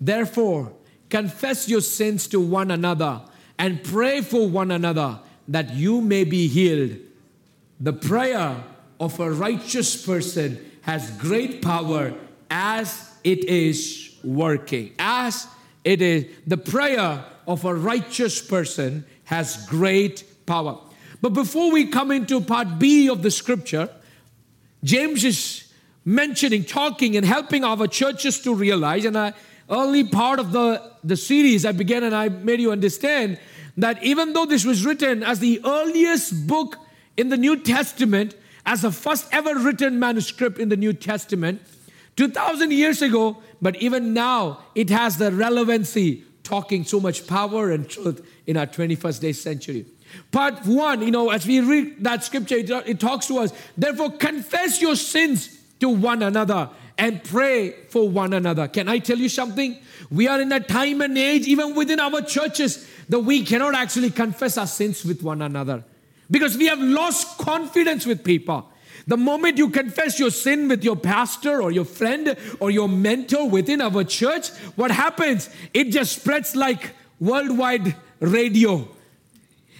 Therefore, 0.00 0.72
confess 1.14 1.68
your 1.68 1.80
sins 1.80 2.26
to 2.26 2.40
one 2.40 2.72
another 2.72 3.22
and 3.56 3.84
pray 3.84 4.20
for 4.20 4.48
one 4.48 4.72
another 4.72 5.20
that 5.46 5.72
you 5.72 6.00
may 6.00 6.24
be 6.24 6.48
healed. 6.48 6.98
The 7.78 7.92
prayer 7.92 8.64
of 8.98 9.20
a 9.20 9.30
righteous 9.30 10.04
person 10.04 10.58
has 10.80 11.12
great 11.12 11.62
power 11.62 12.14
as 12.50 13.12
it 13.22 13.44
is 13.44 14.16
working. 14.24 14.92
As 14.98 15.46
it 15.84 16.02
is, 16.02 16.26
the 16.48 16.56
prayer 16.56 17.24
of 17.46 17.64
a 17.64 17.72
righteous 17.72 18.42
person 18.42 19.06
has 19.22 19.66
great 19.66 20.24
power. 20.46 20.80
But 21.20 21.30
before 21.30 21.70
we 21.70 21.86
come 21.86 22.10
into 22.10 22.40
part 22.40 22.80
B 22.80 23.08
of 23.08 23.22
the 23.22 23.30
scripture, 23.30 23.88
James 24.82 25.22
is 25.22 25.72
mentioning, 26.04 26.64
talking, 26.64 27.16
and 27.16 27.24
helping 27.24 27.62
our 27.62 27.86
churches 27.86 28.40
to 28.40 28.52
realize, 28.52 29.04
and 29.04 29.16
I 29.16 29.32
early 29.70 30.04
part 30.04 30.38
of 30.38 30.52
the, 30.52 30.92
the 31.02 31.16
series 31.16 31.64
I 31.64 31.72
began 31.72 32.04
and 32.04 32.14
I 32.14 32.28
made 32.28 32.60
you 32.60 32.72
understand 32.72 33.38
that 33.76 34.02
even 34.02 34.32
though 34.32 34.46
this 34.46 34.64
was 34.64 34.84
written 34.84 35.22
as 35.22 35.40
the 35.40 35.60
earliest 35.64 36.46
book 36.46 36.78
in 37.16 37.28
the 37.28 37.36
New 37.36 37.56
Testament, 37.56 38.34
as 38.66 38.82
the 38.82 38.92
first 38.92 39.26
ever 39.32 39.58
written 39.58 39.98
manuscript 39.98 40.58
in 40.58 40.68
the 40.68 40.76
New 40.76 40.92
Testament, 40.92 41.60
2000 42.16 42.70
years 42.70 43.02
ago, 43.02 43.38
but 43.60 43.76
even 43.76 44.14
now 44.14 44.60
it 44.74 44.90
has 44.90 45.16
the 45.16 45.32
relevancy, 45.32 46.24
talking 46.44 46.84
so 46.84 47.00
much 47.00 47.26
power 47.26 47.70
and 47.70 47.88
truth 47.88 48.24
in 48.46 48.56
our 48.56 48.66
21st 48.66 49.20
day 49.20 49.32
century. 49.32 49.86
Part 50.30 50.64
one, 50.66 51.02
you 51.02 51.10
know, 51.10 51.30
as 51.30 51.46
we 51.46 51.60
read 51.60 52.04
that 52.04 52.22
scripture, 52.22 52.56
it, 52.56 52.70
it 52.70 53.00
talks 53.00 53.26
to 53.26 53.38
us, 53.38 53.52
therefore 53.76 54.12
confess 54.12 54.80
your 54.80 54.94
sins 54.94 55.58
to 55.80 55.88
one 55.88 56.22
another 56.22 56.70
and 56.98 57.22
pray 57.24 57.72
for 57.88 58.08
one 58.08 58.32
another. 58.32 58.68
Can 58.68 58.88
I 58.88 58.98
tell 58.98 59.18
you 59.18 59.28
something? 59.28 59.78
We 60.10 60.28
are 60.28 60.40
in 60.40 60.52
a 60.52 60.60
time 60.60 61.00
and 61.00 61.16
age, 61.18 61.46
even 61.46 61.74
within 61.74 62.00
our 62.00 62.22
churches, 62.22 62.88
that 63.08 63.20
we 63.20 63.44
cannot 63.44 63.74
actually 63.74 64.10
confess 64.10 64.56
our 64.56 64.66
sins 64.66 65.04
with 65.04 65.22
one 65.22 65.42
another 65.42 65.84
because 66.30 66.56
we 66.56 66.66
have 66.66 66.80
lost 66.80 67.38
confidence 67.38 68.06
with 68.06 68.24
people. 68.24 68.70
The 69.06 69.16
moment 69.16 69.58
you 69.58 69.68
confess 69.68 70.18
your 70.18 70.30
sin 70.30 70.68
with 70.68 70.82
your 70.82 70.96
pastor 70.96 71.60
or 71.60 71.70
your 71.70 71.84
friend 71.84 72.36
or 72.58 72.70
your 72.70 72.88
mentor 72.88 73.48
within 73.48 73.82
our 73.82 74.02
church, 74.04 74.48
what 74.76 74.90
happens? 74.90 75.50
It 75.74 75.90
just 75.90 76.20
spreads 76.20 76.56
like 76.56 76.92
worldwide 77.20 77.94
radio. 78.20 78.88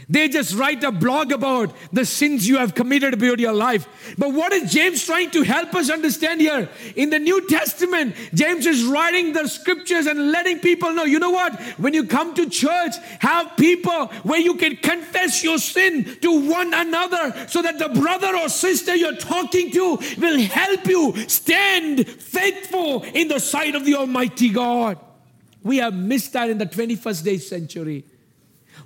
They 0.09 0.29
just 0.29 0.55
write 0.55 0.85
a 0.85 0.93
blog 0.93 1.33
about 1.33 1.75
the 1.93 2.05
sins 2.05 2.47
you 2.47 2.59
have 2.59 2.75
committed 2.75 3.15
about 3.15 3.39
your 3.39 3.53
life. 3.53 4.15
But 4.19 4.33
what 4.33 4.53
is 4.53 4.73
James 4.73 5.05
trying 5.05 5.31
to 5.31 5.43
help 5.43 5.75
us 5.75 5.91
understand 5.91 6.41
here? 6.41 6.69
In 6.97 7.11
the 7.11 7.19
New 7.19 7.47
Testament, 7.49 8.15
James 8.35 8.67
is 8.67 8.85
writing 8.85 9.33
the 9.33 9.49
scriptures 9.49 10.07
and 10.07 10.31
letting 10.31 10.61
people 10.61 10.93
know, 10.93 11.05
you 11.05 11.19
know 11.19 11.31
what? 11.31 11.59
When 11.79 11.95
you 11.95 12.07
come 12.07 12.35
to 12.35 12.49
church, 12.49 12.95
have 13.21 13.57
people 13.57 14.07
where 14.25 14.41
you 14.41 14.57
can 14.57 14.77
confess 14.77 15.43
your 15.43 15.59
sin 15.59 16.05
to 16.21 16.49
one 16.51 16.75
another 16.75 17.47
so 17.49 17.63
that 17.63 17.79
the 17.79 17.89
brother 17.89 18.37
or 18.37 18.49
sister 18.49 18.95
you're 18.95 19.17
talking 19.17 19.71
to 19.73 19.99
will 20.19 20.41
help 20.41 20.87
you 20.87 21.17
stand 21.29 22.07
faithful 22.09 23.03
in 23.03 23.29
the 23.29 23.41
sight 23.41 23.75
of 23.75 23.85
the 23.85 23.95
Almighty 23.95 24.51
God. 24.51 24.99
We 25.63 25.79
have 25.79 25.95
missed 25.95 26.35
that 26.35 26.51
in 26.51 26.59
the 26.59 26.67
21st 26.67 27.25
day 27.25 27.39
century. 27.39 28.05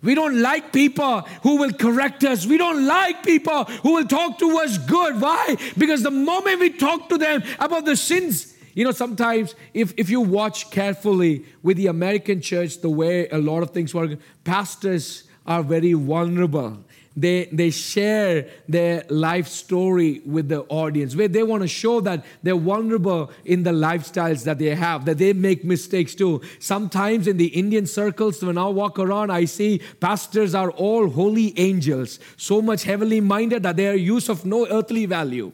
We 0.03 0.15
don't 0.15 0.41
like 0.41 0.73
people 0.73 1.23
who 1.43 1.57
will 1.57 1.73
correct 1.73 2.25
us. 2.25 2.47
We 2.47 2.59
don't 2.59 2.87
like 2.87 3.23
people 3.23 3.65
who 3.65 3.95
will 3.95 4.07
talk 4.07 4.39
to 4.39 4.59
us 4.59 4.79
good. 4.79 5.21
Why? 5.21 5.57
Because 5.77 6.03
the 6.03 6.11
moment 6.11 6.61
we 6.61 6.71
talk 6.71 7.09
to 7.09 7.19
them 7.19 7.43
about 7.59 7.85
the 7.85 7.97
sins, 7.97 8.55
you 8.75 8.85
know, 8.85 8.93
sometimes 8.93 9.55
if, 9.75 9.93
if 9.97 10.09
you 10.09 10.21
watch 10.21 10.71
carefully 10.71 11.45
with 11.63 11.77
the 11.77 11.89
American 11.89 12.41
church, 12.41 12.81
the 12.81 12.91
way 12.91 13.29
a 13.29 13.39
lot 13.39 13.63
of 13.63 13.71
things 13.71 13.93
work, 13.93 14.19
pastors 14.45 15.25
are 15.47 15.63
very 15.63 15.95
vulnerable 15.95 16.85
they, 17.21 17.47
they 17.47 17.71
share 17.71 18.49
their 18.69 19.05
life 19.11 19.49
story 19.49 20.23
with 20.25 20.49
the 20.49 20.61
audience, 20.69 21.17
where 21.17 21.27
they 21.27 21.43
want 21.43 21.63
to 21.63 21.69
show 21.69 22.01
that 22.01 22.25
they're 22.45 22.57
vulnerable 22.57 23.33
in 23.45 23.65
the 23.65 23.73
lifestyles 23.73 24.45
that 24.45 24.59
they 24.59 24.73
have, 24.75 25.05
that 25.05 25.19
they 25.19 25.33
make 25.33 25.65
mistakes 25.65 26.15
too. 26.15 26.41
Sometimes 26.61 27.27
in 27.27 27.37
the 27.37 27.49
Indian 27.49 27.87
circles, 27.87 28.41
when 28.43 28.57
I 28.57 28.67
walk 28.69 29.01
around, 29.01 29.33
I 29.33 29.47
see 29.47 29.83
pastors 29.99 30.55
are 30.55 30.71
all 30.71 31.09
holy 31.09 31.59
angels, 31.59 32.21
so 32.37 32.63
much 32.63 32.85
heavenly 32.85 33.21
minded 33.21 33.65
that 33.65 33.77
they 33.77 33.89
are 33.89 33.97
use 33.97 34.29
of 34.29 34.45
no 34.45 34.69
earthly 34.69 35.07
value. 35.07 35.51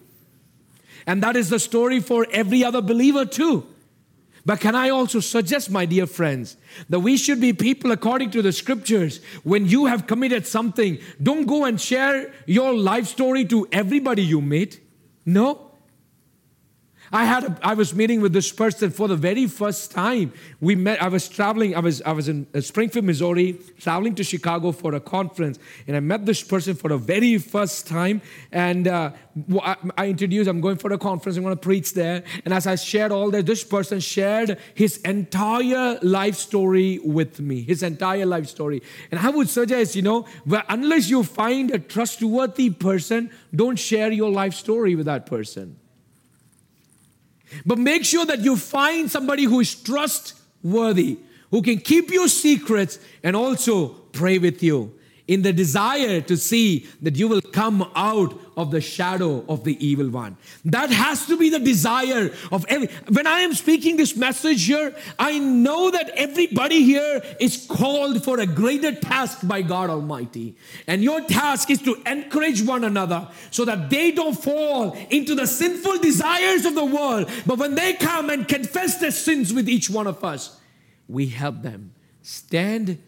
And 1.07 1.23
that 1.23 1.35
is 1.35 1.49
the 1.49 1.59
story 1.59 2.01
for 2.01 2.27
every 2.31 2.63
other 2.63 2.83
believer 2.83 3.25
too. 3.25 3.67
But 4.47 4.61
can 4.61 4.75
I 4.75 4.91
also 4.91 5.21
suggest, 5.21 5.71
my 5.71 5.87
dear 5.87 6.07
friends, 6.07 6.57
that 6.91 7.01
we 7.01 7.17
should 7.17 7.41
be 7.41 7.53
people 7.53 7.93
according 7.93 8.31
to 8.33 8.43
the 8.43 8.53
scriptures. 8.53 9.21
When 9.43 9.67
you 9.67 9.87
have 9.87 10.07
committed 10.07 10.47
something, 10.47 10.99
don't 11.23 11.47
go 11.47 11.65
and 11.65 11.81
share 11.81 12.33
your 12.47 12.75
life 12.75 13.07
story 13.07 13.47
to 13.47 13.67
everybody 13.73 14.23
you 14.23 14.43
meet. 14.43 14.81
No. 15.25 15.74
I 17.15 17.25
had 17.27 17.45
a, 17.45 17.59
I 17.63 17.75
was 17.75 17.95
meeting 17.95 18.21
with 18.21 18.33
this 18.33 18.51
person 18.51 18.91
for 18.91 19.07
the 19.07 19.15
very 19.15 19.47
first 19.47 19.93
time. 19.93 20.33
We 20.61 20.75
met. 20.75 21.01
I 21.01 21.07
was 21.07 21.29
traveling. 21.29 21.77
I 21.77 21.79
was 21.79 22.03
I 22.03 22.11
was 22.11 22.29
in 22.29 22.45
uh, 22.53 22.61
Springfield, 22.61 23.05
Missouri, 23.05 23.57
traveling 23.79 24.17
to 24.17 24.25
Chicago 24.25 24.73
for 24.73 24.97
a 24.97 25.01
conference, 25.01 25.61
and 25.87 25.97
I 25.97 26.01
met 26.01 26.27
this 26.27 26.43
person 26.43 26.75
for 26.75 26.89
the 26.89 26.99
very 26.99 27.39
first 27.39 27.87
time. 27.87 28.21
And 28.51 28.89
uh, 28.89 29.13
I, 29.63 29.77
I 29.97 30.09
introduced. 30.09 30.51
I'm 30.51 30.61
going 30.61 30.77
for 30.77 30.93
a 30.93 30.99
conference. 30.99 31.37
I'm 31.37 31.45
going 31.45 31.55
to 31.55 31.61
preach 31.61 31.95
there. 31.95 32.25
And 32.45 32.53
as 32.53 32.67
I 32.67 32.75
shared 32.75 33.13
all 33.13 33.31
that, 33.31 33.47
this 33.47 33.63
person 33.63 34.01
shared 34.01 34.59
his 34.75 34.97
entire 35.05 36.01
life 36.03 36.35
story 36.35 36.99
with 36.99 37.39
me. 37.39 37.63
His 37.63 37.85
entire 37.85 38.27
life 38.27 38.49
story. 38.49 38.83
And 39.13 39.21
I 39.21 39.31
would 39.31 39.49
suggest, 39.49 39.95
you 39.95 40.03
know, 40.03 40.27
unless 40.69 41.09
you 41.09 41.23
find 41.23 41.71
a 41.71 41.79
trustworthy 41.79 42.71
person, 42.71 43.31
don't 43.55 43.79
share 43.79 44.11
your 44.11 44.33
life 44.33 44.55
story 44.55 44.97
with 44.97 45.07
that 45.07 45.27
person. 45.27 45.77
But 47.65 47.79
make 47.79 48.05
sure 48.05 48.27
that 48.27 48.41
you 48.41 48.57
find 48.57 49.11
somebody 49.11 49.45
who 49.45 49.61
is 49.61 49.75
trustworthy, 49.75 51.19
who 51.51 51.63
can 51.63 51.79
keep 51.79 52.11
your 52.11 52.29
secrets 52.29 52.99
and 53.23 53.37
also 53.37 53.89
pray 54.13 54.39
with 54.39 54.63
you 54.63 54.93
in 55.27 55.43
the 55.43 55.53
desire 55.53 56.21
to 56.21 56.37
see 56.37 56.87
that 57.01 57.17
you 57.17 57.29
will 57.29 57.41
come 57.41 57.91
out 57.95 58.39
of 58.57 58.71
the 58.71 58.81
shadow 58.81 59.45
of 59.49 59.65
the 59.65 59.85
evil 59.85 60.11
one. 60.11 60.37
That 60.67 60.91
has 60.91 61.27
to 61.27 61.39
be 61.39 61.49
the 61.49 61.59
desire 61.59 62.31
of 62.53 62.67
every. 62.69 62.89
When 63.09 63.27
I 63.27 63.41
am 63.41 63.55
speaking 63.55 63.97
this 63.97 64.17
message 64.17 64.67
here, 64.67 64.95
I 65.19 65.39
know 65.39 65.91
that 65.91 66.11
everybody 66.11 66.85
here 66.85 67.23
is 67.41 67.67
called 67.67 68.23
for 68.23 68.39
a 68.39 68.47
greater 68.47 68.93
task 68.93 69.47
by 69.49 69.63
God 69.63 69.89
Almighty. 69.89 70.57
And 70.87 71.03
your 71.03 71.23
task 71.23 71.71
is 71.71 71.81
to 71.83 71.97
encourage 72.07 72.63
one 72.63 72.85
another 72.85 73.29
so 73.51 73.65
that 73.65 73.89
they 73.89 74.11
don't 74.13 74.35
fall 74.35 74.97
into 75.09 75.35
the 75.35 75.47
sinful 75.47 75.99
desires 75.99 76.67
of 76.67 76.75
the 76.75 76.85
world. 76.85 77.31
But 77.47 77.59
when 77.59 77.75
they 77.75 77.95
come 77.95 78.29
and 78.29 78.47
confess 78.47 78.99
their 78.99 79.11
sins 79.11 79.55
with 79.55 79.71
each 79.71 79.89
one 79.89 80.07
of 80.07 80.23
us, 80.23 80.61
we 81.09 81.27
help 81.27 81.63
them 81.63 81.95
stand 82.23 82.99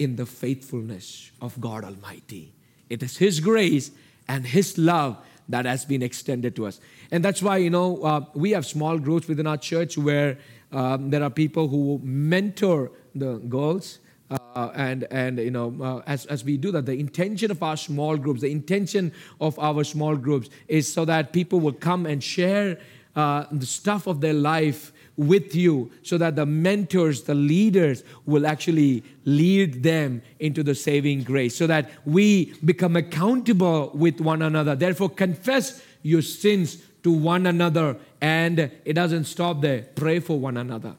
in 0.00 0.16
the 0.16 0.24
faithfulness 0.24 1.30
of 1.42 1.60
God 1.60 1.84
Almighty. 1.84 2.54
It 2.88 3.02
is 3.02 3.18
His 3.18 3.38
grace 3.38 3.90
and 4.26 4.46
His 4.46 4.78
love 4.78 5.18
that 5.48 5.66
has 5.66 5.84
been 5.84 6.02
extended 6.02 6.56
to 6.56 6.66
us. 6.66 6.80
And 7.10 7.22
that's 7.22 7.42
why, 7.42 7.58
you 7.58 7.70
know, 7.70 8.02
uh, 8.02 8.24
we 8.34 8.52
have 8.52 8.64
small 8.64 8.98
groups 8.98 9.28
within 9.28 9.46
our 9.46 9.58
church 9.58 9.98
where 9.98 10.38
um, 10.72 11.10
there 11.10 11.22
are 11.22 11.30
people 11.30 11.68
who 11.68 12.00
mentor 12.02 12.90
the 13.14 13.34
girls. 13.36 13.98
Uh, 14.30 14.70
and 14.76 15.08
and 15.10 15.40
you 15.40 15.50
know 15.50 15.74
uh, 15.82 16.02
as, 16.06 16.24
as 16.26 16.44
we 16.44 16.56
do 16.56 16.70
that 16.70 16.86
the 16.86 16.94
intention 16.94 17.50
of 17.50 17.60
our 17.64 17.76
small 17.76 18.16
groups 18.16 18.40
the 18.40 18.52
intention 18.52 19.12
of 19.40 19.58
our 19.58 19.82
small 19.82 20.14
groups 20.14 20.48
is 20.68 20.92
so 20.92 21.04
that 21.04 21.32
people 21.32 21.58
will 21.58 21.72
come 21.72 22.06
and 22.06 22.22
share 22.22 22.78
uh, 23.16 23.44
the 23.50 23.66
stuff 23.66 24.06
of 24.06 24.20
their 24.20 24.32
life 24.32 24.92
with 25.16 25.54
you 25.54 25.90
so 26.02 26.16
that 26.18 26.36
the 26.36 26.46
mentors, 26.46 27.22
the 27.22 27.34
leaders 27.34 28.02
will 28.26 28.46
actually 28.46 29.04
lead 29.24 29.82
them 29.82 30.22
into 30.38 30.62
the 30.62 30.74
saving 30.74 31.22
grace 31.22 31.56
so 31.56 31.66
that 31.66 31.90
we 32.06 32.54
become 32.64 32.96
accountable 32.96 33.90
with 33.94 34.20
one 34.20 34.42
another. 34.42 34.74
Therefore, 34.74 35.10
confess 35.10 35.82
your 36.02 36.22
sins 36.22 36.82
to 37.02 37.12
one 37.12 37.46
another 37.46 37.96
and 38.20 38.70
it 38.84 38.94
doesn't 38.94 39.24
stop 39.24 39.60
there. 39.60 39.82
Pray 39.94 40.20
for 40.20 40.38
one 40.38 40.56
another. 40.56 40.96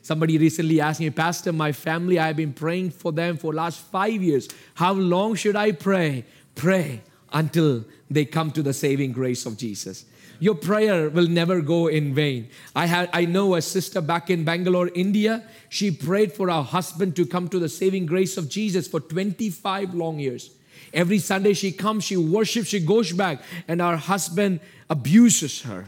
Somebody 0.00 0.36
recently 0.36 0.80
asked 0.80 1.00
me, 1.00 1.10
Pastor, 1.10 1.52
my 1.52 1.70
family, 1.70 2.18
I've 2.18 2.36
been 2.36 2.52
praying 2.52 2.90
for 2.90 3.12
them 3.12 3.36
for 3.36 3.54
last 3.54 3.80
five 3.80 4.20
years. 4.20 4.48
How 4.74 4.92
long 4.92 5.36
should 5.36 5.54
I 5.54 5.72
pray? 5.72 6.24
Pray 6.56 7.02
until 7.32 7.84
they 8.10 8.24
come 8.24 8.50
to 8.50 8.62
the 8.62 8.72
saving 8.72 9.12
grace 9.12 9.46
of 9.46 9.56
Jesus 9.56 10.06
your 10.42 10.56
prayer 10.56 11.08
will 11.08 11.28
never 11.28 11.60
go 11.60 11.86
in 11.86 12.12
vain. 12.16 12.48
I, 12.74 12.86
had, 12.86 13.08
I 13.12 13.26
know 13.26 13.54
a 13.54 13.62
sister 13.62 14.00
back 14.00 14.28
in 14.28 14.42
Bangalore, 14.42 14.90
India. 14.92 15.44
She 15.68 15.92
prayed 15.92 16.32
for 16.32 16.50
her 16.50 16.62
husband 16.62 17.14
to 17.14 17.26
come 17.26 17.48
to 17.50 17.60
the 17.60 17.68
saving 17.68 18.06
grace 18.06 18.36
of 18.36 18.48
Jesus 18.48 18.88
for 18.88 18.98
25 18.98 19.94
long 19.94 20.18
years. 20.18 20.50
Every 20.92 21.20
Sunday 21.20 21.52
she 21.52 21.70
comes, 21.70 22.02
she 22.02 22.16
worships, 22.16 22.66
she 22.70 22.80
goes 22.80 23.12
back, 23.12 23.40
and 23.68 23.80
her 23.80 23.96
husband 23.96 24.58
abuses 24.90 25.62
her. 25.62 25.86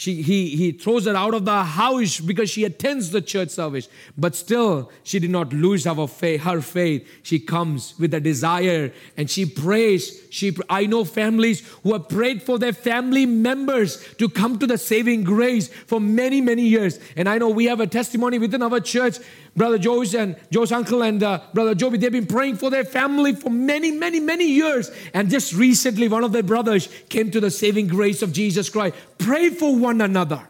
She, 0.00 0.22
he, 0.22 0.56
he 0.56 0.72
throws 0.72 1.04
her 1.04 1.14
out 1.14 1.34
of 1.34 1.44
the 1.44 1.62
house 1.62 2.20
because 2.20 2.48
she 2.48 2.64
attends 2.64 3.10
the 3.10 3.20
church 3.20 3.50
service. 3.50 3.86
But 4.16 4.34
still, 4.34 4.90
she 5.02 5.18
did 5.18 5.28
not 5.28 5.52
lose 5.52 5.84
her 5.84 6.06
faith, 6.06 6.40
her 6.40 6.62
faith. 6.62 7.06
She 7.22 7.38
comes 7.38 7.92
with 7.98 8.14
a 8.14 8.20
desire 8.20 8.94
and 9.18 9.28
she 9.28 9.44
prays. 9.44 10.22
She, 10.30 10.56
I 10.70 10.86
know 10.86 11.04
families 11.04 11.68
who 11.82 11.92
have 11.92 12.08
prayed 12.08 12.42
for 12.42 12.58
their 12.58 12.72
family 12.72 13.26
members 13.26 14.02
to 14.14 14.30
come 14.30 14.58
to 14.60 14.66
the 14.66 14.78
saving 14.78 15.22
grace 15.22 15.68
for 15.68 16.00
many, 16.00 16.40
many 16.40 16.62
years. 16.62 16.98
And 17.14 17.28
I 17.28 17.36
know 17.36 17.50
we 17.50 17.66
have 17.66 17.80
a 17.80 17.86
testimony 17.86 18.38
within 18.38 18.62
our 18.62 18.80
church 18.80 19.18
Brother 19.56 19.78
Joe's 19.78 20.14
and 20.14 20.36
Joe's 20.50 20.72
uncle 20.72 21.02
and 21.02 21.22
uh, 21.22 21.40
Brother 21.52 21.74
Joby, 21.74 21.98
they've 21.98 22.12
been 22.12 22.26
praying 22.26 22.56
for 22.56 22.70
their 22.70 22.84
family 22.84 23.34
for 23.34 23.50
many, 23.50 23.90
many, 23.90 24.20
many 24.20 24.46
years. 24.46 24.90
And 25.12 25.30
just 25.30 25.52
recently, 25.52 26.08
one 26.08 26.24
of 26.24 26.32
their 26.32 26.42
brothers 26.42 26.88
came 27.08 27.30
to 27.30 27.40
the 27.40 27.50
saving 27.50 27.88
grace 27.88 28.22
of 28.22 28.32
Jesus 28.32 28.68
Christ. 28.68 28.96
Pray 29.18 29.50
for 29.50 29.74
one 29.74 30.00
another 30.00 30.48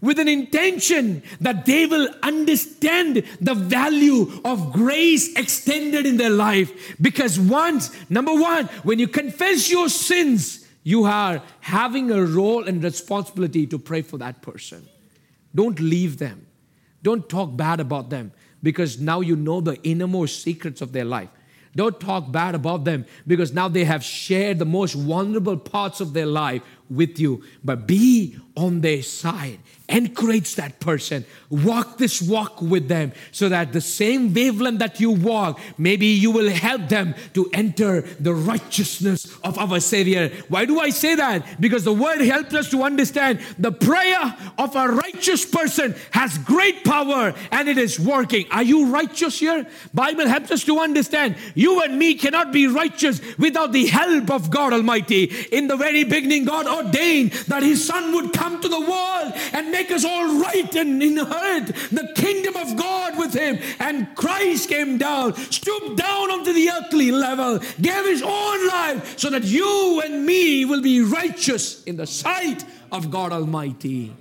with 0.00 0.18
an 0.18 0.28
intention 0.28 1.22
that 1.40 1.64
they 1.64 1.86
will 1.86 2.08
understand 2.22 3.22
the 3.40 3.54
value 3.54 4.40
of 4.44 4.72
grace 4.72 5.34
extended 5.36 6.06
in 6.06 6.16
their 6.16 6.30
life. 6.30 6.96
Because 7.00 7.38
once, 7.38 7.90
number 8.10 8.34
one, 8.34 8.66
when 8.82 8.98
you 8.98 9.08
confess 9.08 9.70
your 9.70 9.88
sins, 9.88 10.66
you 10.82 11.04
are 11.04 11.42
having 11.60 12.10
a 12.10 12.24
role 12.24 12.64
and 12.64 12.82
responsibility 12.82 13.66
to 13.68 13.78
pray 13.78 14.02
for 14.02 14.18
that 14.18 14.42
person. 14.42 14.86
Don't 15.54 15.78
leave 15.78 16.18
them. 16.18 16.46
Don't 17.02 17.28
talk 17.28 17.56
bad 17.56 17.80
about 17.80 18.10
them 18.10 18.32
because 18.62 19.00
now 19.00 19.20
you 19.20 19.36
know 19.36 19.60
the 19.60 19.80
innermost 19.82 20.42
secrets 20.42 20.80
of 20.80 20.92
their 20.92 21.04
life. 21.04 21.28
Don't 21.74 21.98
talk 21.98 22.30
bad 22.30 22.54
about 22.54 22.84
them 22.84 23.06
because 23.26 23.52
now 23.52 23.68
they 23.68 23.84
have 23.84 24.04
shared 24.04 24.58
the 24.58 24.66
most 24.66 24.92
vulnerable 24.92 25.56
parts 25.56 26.00
of 26.00 26.12
their 26.12 26.26
life 26.26 26.62
with 26.90 27.18
you. 27.18 27.42
But 27.64 27.86
be 27.86 28.36
on 28.56 28.80
their 28.80 29.02
side. 29.02 29.58
Encourage 29.88 30.54
that 30.56 30.80
person. 30.80 31.24
Walk 31.50 31.98
this 31.98 32.22
walk 32.22 32.62
with 32.62 32.88
them 32.88 33.12
so 33.30 33.48
that 33.48 33.72
the 33.72 33.80
same 33.80 34.32
wavelength 34.32 34.78
that 34.78 35.00
you 35.00 35.10
walk 35.10 35.60
maybe 35.76 36.06
you 36.06 36.30
will 36.30 36.48
help 36.48 36.88
them 36.88 37.14
to 37.34 37.50
enter 37.52 38.00
the 38.00 38.32
righteousness 38.32 39.36
of 39.44 39.58
our 39.58 39.80
savior. 39.80 40.30
Why 40.48 40.64
do 40.64 40.80
i 40.80 40.88
say 40.88 41.14
that? 41.16 41.60
Because 41.60 41.84
the 41.84 41.92
word 41.92 42.20
helps 42.22 42.54
us 42.54 42.70
to 42.70 42.82
understand 42.82 43.40
the 43.58 43.72
prayer 43.72 44.34
of 44.56 44.74
a 44.76 44.88
righteous 44.88 45.44
person 45.44 45.94
has 46.12 46.38
great 46.38 46.84
power 46.84 47.34
and 47.50 47.68
it 47.68 47.76
is 47.76 48.00
working. 48.00 48.46
Are 48.50 48.62
you 48.62 48.86
righteous 48.86 49.40
here? 49.40 49.66
Bible 49.92 50.26
helps 50.26 50.50
us 50.50 50.64
to 50.64 50.78
understand 50.78 51.36
you 51.54 51.82
and 51.82 51.98
me 51.98 52.14
cannot 52.14 52.52
be 52.52 52.66
righteous 52.66 53.20
without 53.36 53.72
the 53.72 53.86
help 53.86 54.30
of 54.30 54.50
god 54.50 54.72
almighty. 54.72 55.24
In 55.52 55.66
the 55.66 55.76
very 55.76 56.04
beginning 56.04 56.44
god 56.44 56.66
ordained 56.84 57.32
that 57.48 57.62
his 57.62 57.84
son 57.84 58.14
would 58.14 58.32
come 58.32 58.60
to 58.60 58.68
the 58.68 58.80
world 58.80 59.32
and 59.52 59.70
make 59.70 59.90
us 59.90 60.04
all 60.04 60.40
right 60.40 60.74
and 60.74 61.02
inherit 61.02 61.66
the 61.90 62.12
kingdom 62.14 62.56
of 62.56 62.76
God 62.76 63.18
with 63.18 63.34
him. 63.34 63.58
And 63.78 64.14
Christ 64.16 64.68
came 64.68 64.98
down, 64.98 65.34
stooped 65.34 65.96
down 65.96 66.30
onto 66.30 66.52
the 66.52 66.70
earthly 66.70 67.10
level, 67.10 67.58
gave 67.80 68.04
his 68.04 68.22
own 68.22 68.68
life 68.68 69.18
so 69.18 69.30
that 69.30 69.44
you 69.44 70.02
and 70.04 70.24
me 70.24 70.64
will 70.64 70.82
be 70.82 71.00
righteous 71.02 71.82
in 71.84 71.96
the 71.96 72.06
sight 72.06 72.64
of 72.90 73.10
God 73.10 73.32
Almighty. 73.32 74.14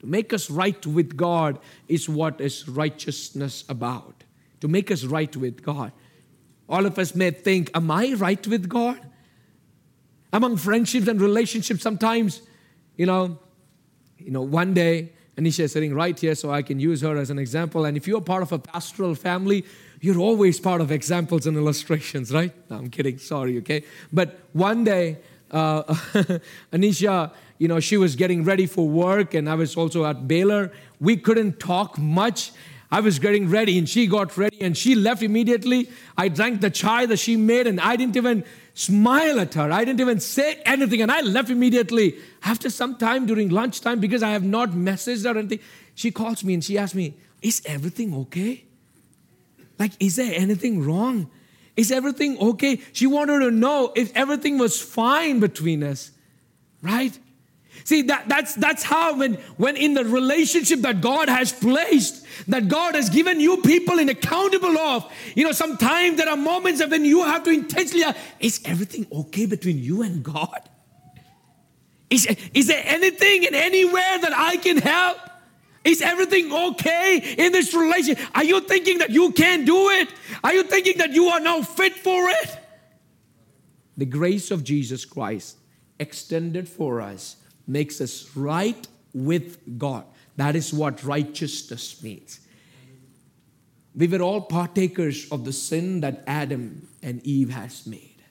To 0.00 0.06
make 0.06 0.32
us 0.32 0.50
right 0.50 0.84
with 0.86 1.16
God 1.16 1.58
is 1.86 2.08
what 2.08 2.40
is 2.40 2.66
righteousness 2.66 3.64
about. 3.68 4.24
To 4.60 4.68
make 4.68 4.90
us 4.90 5.04
right 5.04 5.34
with 5.36 5.62
God. 5.62 5.92
All 6.68 6.86
of 6.86 6.98
us 6.98 7.14
may 7.14 7.32
think, 7.32 7.70
Am 7.74 7.90
I 7.90 8.14
right 8.14 8.46
with 8.46 8.68
God? 8.68 9.00
Among 10.32 10.56
friendships 10.56 11.08
and 11.08 11.20
relationships, 11.20 11.82
sometimes, 11.82 12.42
you 12.96 13.06
know, 13.06 13.38
you 14.18 14.30
know, 14.30 14.42
one 14.42 14.74
day, 14.74 15.12
Anisha 15.36 15.60
is 15.60 15.72
sitting 15.72 15.94
right 15.94 16.18
here, 16.18 16.34
so 16.34 16.50
I 16.50 16.62
can 16.62 16.78
use 16.78 17.00
her 17.00 17.16
as 17.16 17.30
an 17.30 17.38
example. 17.38 17.84
And 17.86 17.96
if 17.96 18.06
you're 18.06 18.20
part 18.20 18.42
of 18.42 18.52
a 18.52 18.58
pastoral 18.58 19.14
family, 19.14 19.64
you're 20.00 20.18
always 20.18 20.60
part 20.60 20.80
of 20.80 20.92
examples 20.92 21.46
and 21.46 21.56
illustrations, 21.56 22.32
right? 22.32 22.52
No, 22.68 22.76
I'm 22.76 22.90
kidding, 22.90 23.18
sorry, 23.18 23.58
okay? 23.58 23.84
But 24.12 24.38
one 24.52 24.84
day, 24.84 25.18
uh, 25.50 25.82
Anisha, 26.72 27.32
you 27.58 27.68
know, 27.68 27.80
she 27.80 27.96
was 27.96 28.16
getting 28.16 28.44
ready 28.44 28.66
for 28.66 28.88
work, 28.88 29.34
and 29.34 29.48
I 29.48 29.54
was 29.54 29.76
also 29.76 30.04
at 30.04 30.28
Baylor. 30.28 30.72
We 31.00 31.16
couldn't 31.16 31.58
talk 31.58 31.98
much. 31.98 32.52
I 32.90 33.00
was 33.00 33.18
getting 33.18 33.48
ready, 33.48 33.78
and 33.78 33.88
she 33.88 34.06
got 34.06 34.36
ready, 34.36 34.60
and 34.60 34.76
she 34.76 34.94
left 34.94 35.22
immediately. 35.22 35.90
I 36.16 36.28
drank 36.28 36.60
the 36.60 36.70
chai 36.70 37.06
that 37.06 37.18
she 37.18 37.36
made, 37.36 37.66
and 37.66 37.80
I 37.80 37.96
didn't 37.96 38.16
even 38.16 38.44
smile 38.80 39.38
at 39.40 39.54
her. 39.54 39.70
I 39.70 39.84
didn't 39.84 40.00
even 40.00 40.20
say 40.20 40.54
anything. 40.64 41.02
And 41.02 41.12
I 41.12 41.20
left 41.20 41.50
immediately 41.50 42.16
after 42.42 42.70
some 42.70 42.96
time 42.96 43.26
during 43.26 43.50
lunchtime 43.50 44.00
because 44.00 44.22
I 44.22 44.30
have 44.30 44.44
not 44.44 44.70
messaged 44.70 45.24
her 45.24 45.34
or 45.34 45.38
anything. 45.38 45.60
She 45.94 46.10
calls 46.10 46.42
me 46.42 46.54
and 46.54 46.64
she 46.64 46.78
asks 46.78 46.94
me, 46.94 47.14
Is 47.42 47.62
everything 47.66 48.14
okay? 48.14 48.64
Like, 49.78 49.92
is 50.00 50.16
there 50.16 50.32
anything 50.34 50.82
wrong? 50.82 51.30
Is 51.76 51.92
everything 51.92 52.38
okay? 52.38 52.80
She 52.92 53.06
wanted 53.06 53.40
to 53.40 53.50
know 53.50 53.92
if 53.94 54.14
everything 54.16 54.58
was 54.58 54.80
fine 54.80 55.40
between 55.40 55.82
us, 55.82 56.10
right? 56.82 57.18
See, 57.84 58.02
that, 58.02 58.28
that's, 58.28 58.54
that's 58.54 58.82
how 58.82 59.16
when, 59.16 59.34
when 59.56 59.76
in 59.76 59.94
the 59.94 60.04
relationship 60.04 60.80
that 60.80 61.00
God 61.00 61.28
has 61.28 61.52
placed, 61.52 62.24
that 62.48 62.68
God 62.68 62.94
has 62.94 63.10
given 63.10 63.40
you 63.40 63.58
people 63.62 63.98
in 63.98 64.08
accountable 64.08 64.76
of, 64.76 65.10
you 65.34 65.44
know, 65.44 65.52
sometimes 65.52 66.16
there 66.16 66.28
are 66.28 66.36
moments 66.36 66.84
when 66.84 67.04
you 67.04 67.24
have 67.24 67.44
to 67.44 67.50
intentionally, 67.50 68.04
ask, 68.04 68.16
is 68.38 68.60
everything 68.64 69.06
okay 69.12 69.46
between 69.46 69.78
you 69.78 70.02
and 70.02 70.22
God? 70.22 70.68
Is, 72.10 72.26
is 72.54 72.66
there 72.66 72.82
anything 72.84 73.44
in 73.44 73.54
anywhere 73.54 74.18
that 74.20 74.32
I 74.34 74.56
can 74.56 74.78
help? 74.78 75.18
Is 75.84 76.02
everything 76.02 76.52
okay 76.52 77.34
in 77.38 77.52
this 77.52 77.72
relationship? 77.72 78.18
Are 78.34 78.44
you 78.44 78.60
thinking 78.60 78.98
that 78.98 79.10
you 79.10 79.32
can't 79.32 79.64
do 79.64 79.88
it? 79.90 80.08
Are 80.44 80.52
you 80.52 80.64
thinking 80.64 80.98
that 80.98 81.12
you 81.12 81.26
are 81.28 81.40
now 81.40 81.62
fit 81.62 81.94
for 81.94 82.28
it? 82.28 82.58
The 83.96 84.04
grace 84.04 84.50
of 84.50 84.64
Jesus 84.64 85.04
Christ 85.04 85.56
extended 85.98 86.68
for 86.68 87.00
us 87.00 87.36
makes 87.70 88.00
us 88.00 88.34
right 88.36 88.86
with 89.14 89.78
God. 89.78 90.04
That 90.36 90.56
is 90.56 90.72
what 90.72 91.04
righteousness 91.04 92.02
means. 92.02 92.40
We 93.94 94.06
were 94.06 94.22
all 94.22 94.40
partakers 94.40 95.30
of 95.30 95.44
the 95.44 95.52
sin 95.52 96.00
that 96.00 96.22
Adam 96.26 96.88
and 97.02 97.24
Eve 97.26 97.50
has 97.50 97.86
made. 97.86 98.22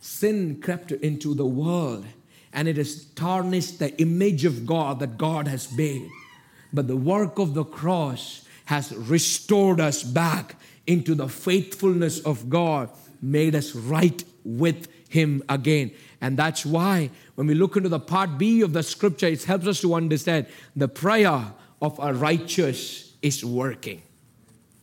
Sin 0.00 0.60
crept 0.60 0.92
into 0.92 1.34
the 1.34 1.46
world 1.46 2.06
and 2.52 2.68
it 2.68 2.76
has 2.76 3.04
tarnished 3.16 3.80
the 3.80 4.00
image 4.00 4.44
of 4.44 4.64
God 4.64 5.00
that 5.00 5.18
God 5.18 5.48
has 5.48 5.72
made. 5.72 6.08
But 6.72 6.86
the 6.86 6.96
work 6.96 7.38
of 7.38 7.54
the 7.54 7.64
cross 7.64 8.46
has 8.66 8.94
restored 8.94 9.80
us 9.80 10.02
back 10.02 10.56
into 10.86 11.14
the 11.14 11.28
faithfulness 11.28 12.20
of 12.20 12.48
God, 12.48 12.90
made 13.20 13.54
us 13.54 13.74
right 13.74 14.22
with 14.44 14.88
Him 15.14 15.42
again. 15.48 15.92
And 16.20 16.36
that's 16.36 16.66
why 16.66 17.10
when 17.36 17.46
we 17.46 17.54
look 17.54 17.76
into 17.76 17.88
the 17.88 18.00
part 18.00 18.36
B 18.36 18.62
of 18.62 18.72
the 18.72 18.82
scripture, 18.82 19.28
it 19.28 19.44
helps 19.44 19.66
us 19.66 19.80
to 19.82 19.94
understand 19.94 20.46
the 20.74 20.88
prayer 20.88 21.52
of 21.80 21.98
a 22.02 22.12
righteous 22.12 23.14
is 23.22 23.44
working. 23.44 24.02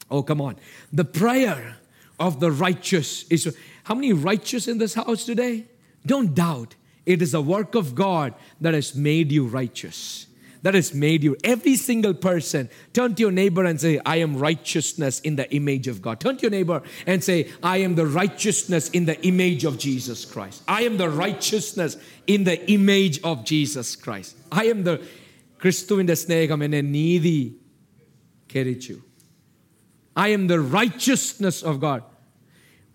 Oh, 0.10 0.24
come 0.24 0.42
on. 0.42 0.56
The 0.92 1.06
prayer 1.06 1.78
of 2.20 2.40
the 2.40 2.52
righteous 2.52 3.24
is. 3.30 3.56
How 3.84 3.96
many 3.96 4.14
righteous 4.14 4.68
in 4.68 4.78
this 4.78 4.94
house 4.94 5.26
today? 5.26 5.66
Don't 6.06 6.34
doubt. 6.34 6.76
It 7.06 7.22
is 7.22 7.34
a 7.34 7.42
work 7.42 7.76
of 7.76 7.96
God 7.96 8.34
that 8.62 8.74
has 8.74 8.96
made 8.96 9.32
you 9.32 9.48
righteous 9.48 10.28
that 10.63 10.75
has 10.75 10.93
made 10.93 11.23
you. 11.23 11.37
Every 11.45 11.77
single 11.77 12.15
person, 12.15 12.69
turn 12.93 13.15
to 13.15 13.21
your 13.23 13.31
neighbor 13.31 13.65
and 13.65 13.81
say, 13.81 14.01
I 14.05 14.17
am 14.17 14.37
righteousness 14.37 15.21
in 15.21 15.37
the 15.37 15.49
image 15.55 15.87
of 15.87 16.03
God. 16.03 16.19
Turn 16.19 16.37
to 16.39 16.43
your 16.43 16.51
neighbor 16.51 16.83
and 17.07 17.23
say, 17.23 17.53
I 17.63 17.77
am 17.79 17.95
the 17.95 18.07
righteousness 18.07 18.91
in 18.91 19.05
the 19.05 19.21
image 19.25 19.65
of 19.65 19.79
Jesus 19.79 20.25
Christ. 20.25 20.63
I 20.67 20.83
am 20.83 20.97
the 20.97 21.09
righteousness 21.09 21.97
in 22.27 22.45
the 22.45 22.69
image 22.71 23.21
of 23.23 23.45
Jesus 23.45 23.95
Christ. 23.97 24.37
I 24.51 24.65
am 24.67 24.83
the 24.83 24.97
ക്രിസ്തുവിൻ്റെ 25.63 26.15
സ്നേഹം 26.23 26.61
എന്നെ 26.65 26.81
നീതി 26.97 27.39
കരിച്ചു 28.53 28.97
I 30.25 30.29
am 30.37 30.43
the 30.53 30.59
righteousness 30.77 31.57
of 31.71 31.75
God. 31.87 32.03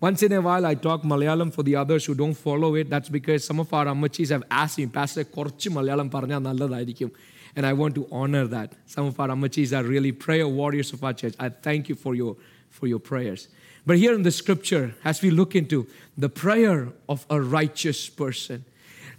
Once 0.06 0.20
in 0.26 0.32
a 0.32 0.40
while, 0.46 0.64
I 0.70 0.74
talk 0.86 1.02
Malayalam 1.10 1.50
for 1.56 1.62
the 1.62 1.76
others 1.82 2.04
who 2.06 2.14
don't 2.20 2.38
follow 2.46 2.70
it. 2.74 2.90
That's 2.90 3.10
because 3.16 3.44
some 3.48 3.60
of 3.64 3.72
our 3.72 3.86
ammachis 3.92 4.30
have 4.34 4.42
asked 4.62 4.78
me, 4.80 4.86
Pastor, 4.96 5.24
കുറച്ച് 5.36 5.68
മലയാളം 5.76 6.08
പറഞ്ഞാൽ 6.14 6.40
നല്ലതായിരിക്കും 6.48 7.10
and 7.57 7.65
I 7.65 7.73
want 7.73 7.95
to 7.95 8.07
honor 8.11 8.45
that. 8.45 8.73
Some 8.85 9.07
of 9.07 9.19
our 9.19 9.29
amachis 9.29 9.75
are 9.75 9.83
really 9.83 10.11
prayer 10.11 10.47
warriors 10.47 10.93
of 10.93 11.03
our 11.03 11.11
church. 11.11 11.33
I 11.39 11.49
thank 11.49 11.89
you 11.89 11.95
for 11.95 12.13
your, 12.13 12.37
for 12.69 12.85
your 12.85 12.99
prayers. 12.99 13.47
But 13.83 13.97
here 13.97 14.13
in 14.13 14.21
the 14.21 14.31
scripture, 14.31 14.93
as 15.03 15.23
we 15.23 15.31
look 15.31 15.55
into 15.55 15.87
the 16.15 16.29
prayer 16.29 16.89
of 17.09 17.25
a 17.31 17.41
righteous 17.41 18.09
person, 18.09 18.63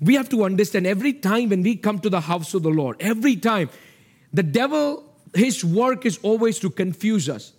we 0.00 0.14
have 0.14 0.28
to 0.28 0.44
understand 0.44 0.86
every 0.86 1.14
time 1.14 1.48
when 1.48 1.64
we 1.64 1.74
come 1.74 1.98
to 1.98 2.08
the 2.08 2.20
house 2.20 2.54
of 2.54 2.62
the 2.62 2.70
Lord, 2.70 2.96
every 3.00 3.34
time, 3.34 3.70
the 4.32 4.44
devil, 4.44 5.12
his 5.34 5.64
work 5.64 6.06
is 6.06 6.18
always 6.22 6.60
to 6.60 6.70
confuse 6.70 7.28
us. 7.28 7.52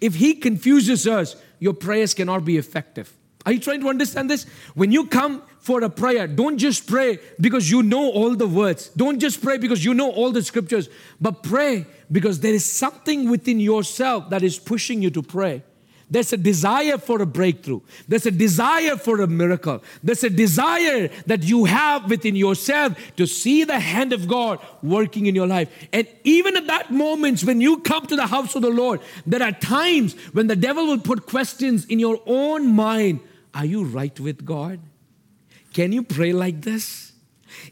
If 0.00 0.14
he 0.14 0.32
confuses 0.34 1.06
us, 1.06 1.36
your 1.58 1.74
prayers 1.74 2.14
cannot 2.14 2.46
be 2.46 2.56
effective. 2.56 3.12
Are 3.44 3.52
you 3.52 3.58
trying 3.58 3.80
to 3.80 3.88
understand 3.88 4.30
this? 4.30 4.44
When 4.74 4.92
you 4.92 5.06
come 5.06 5.42
for 5.58 5.82
a 5.82 5.90
prayer, 5.90 6.26
don't 6.26 6.58
just 6.58 6.86
pray 6.86 7.18
because 7.40 7.70
you 7.70 7.82
know 7.82 8.10
all 8.10 8.34
the 8.34 8.46
words. 8.46 8.88
Don't 8.90 9.18
just 9.18 9.42
pray 9.42 9.58
because 9.58 9.84
you 9.84 9.94
know 9.94 10.10
all 10.10 10.30
the 10.30 10.42
scriptures, 10.42 10.88
but 11.20 11.42
pray 11.42 11.86
because 12.10 12.40
there 12.40 12.54
is 12.54 12.64
something 12.64 13.30
within 13.30 13.60
yourself 13.60 14.30
that 14.30 14.42
is 14.42 14.58
pushing 14.58 15.02
you 15.02 15.10
to 15.10 15.22
pray. 15.22 15.62
There's 16.12 16.30
a 16.34 16.36
desire 16.36 16.98
for 16.98 17.22
a 17.22 17.26
breakthrough. 17.26 17.80
There's 18.06 18.26
a 18.26 18.30
desire 18.30 18.96
for 18.96 19.22
a 19.22 19.26
miracle. 19.26 19.82
There's 20.02 20.22
a 20.22 20.28
desire 20.28 21.08
that 21.26 21.42
you 21.42 21.64
have 21.64 22.10
within 22.10 22.36
yourself 22.36 22.98
to 23.16 23.26
see 23.26 23.64
the 23.64 23.80
hand 23.80 24.12
of 24.12 24.28
God 24.28 24.58
working 24.82 25.24
in 25.24 25.34
your 25.34 25.46
life. 25.46 25.70
And 25.90 26.06
even 26.22 26.54
at 26.58 26.66
that 26.66 26.90
moment, 26.90 27.44
when 27.44 27.62
you 27.62 27.78
come 27.78 28.06
to 28.08 28.16
the 28.16 28.26
house 28.26 28.54
of 28.54 28.60
the 28.60 28.68
Lord, 28.68 29.00
there 29.26 29.42
are 29.42 29.52
times 29.52 30.12
when 30.34 30.48
the 30.48 30.56
devil 30.56 30.86
will 30.86 30.98
put 30.98 31.24
questions 31.24 31.86
in 31.86 31.98
your 31.98 32.20
own 32.26 32.68
mind 32.68 33.20
are 33.54 33.64
you 33.64 33.84
right 33.84 34.18
with 34.18 34.44
God? 34.44 34.80
Can 35.72 35.92
you 35.92 36.02
pray 36.02 36.32
like 36.32 36.62
this? 36.62 37.12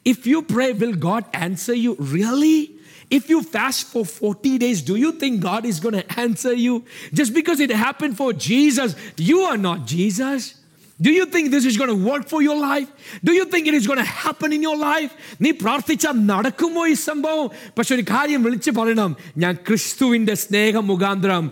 If 0.04 0.26
you 0.26 0.42
pray, 0.42 0.72
will 0.72 0.94
God 0.94 1.24
answer 1.32 1.74
you? 1.74 1.96
Really? 1.98 2.76
If 3.10 3.28
you 3.28 3.42
fast 3.42 3.86
for 3.88 4.04
40 4.06 4.58
days, 4.58 4.82
do 4.82 4.96
you 4.96 5.12
think 5.12 5.40
God 5.40 5.64
is 5.64 5.80
going 5.80 5.94
to 6.00 6.20
answer 6.20 6.52
you? 6.52 6.84
Just 7.12 7.34
because 7.34 7.60
it 7.60 7.70
happened 7.70 8.16
for 8.16 8.32
Jesus, 8.32 8.94
you 9.16 9.40
are 9.40 9.56
not 9.56 9.86
Jesus. 9.86 10.59
Do 10.99 11.11
you 11.11 11.25
think 11.25 11.51
this 11.51 11.65
is 11.65 11.75
going 11.75 11.89
to 11.89 12.09
work 12.09 12.25
for 12.29 12.41
your 12.41 12.55
life? 12.55 12.89
Do 13.21 13.33
you 13.33 13.43
think 13.45 13.67
it 13.67 13.73
is 13.73 13.85
going 13.85 13.99
to 13.99 14.05
happen 14.05 14.53
in 14.53 14.61
your 14.67 14.77
life? 14.77 15.11
നീ 15.43 15.49
പ്രാർത്ഥിച്ചാൽ 15.61 16.15
നടക്കുമോ 16.29 16.83
ഈ 16.91 16.93
സംഭവം 17.07 17.47
പക്ഷെ 17.77 17.91
ഒരു 17.95 18.03
കാര്യം 18.11 18.41
വിളിച്ച് 18.45 18.71
പറയണം 18.77 19.11
ഞാൻ 19.43 19.53
ക്രിസ്തുവിൻ്റെ 19.67 20.35
സ്നേഹം 20.43 20.85
മുഖാന്തരം 20.91 21.43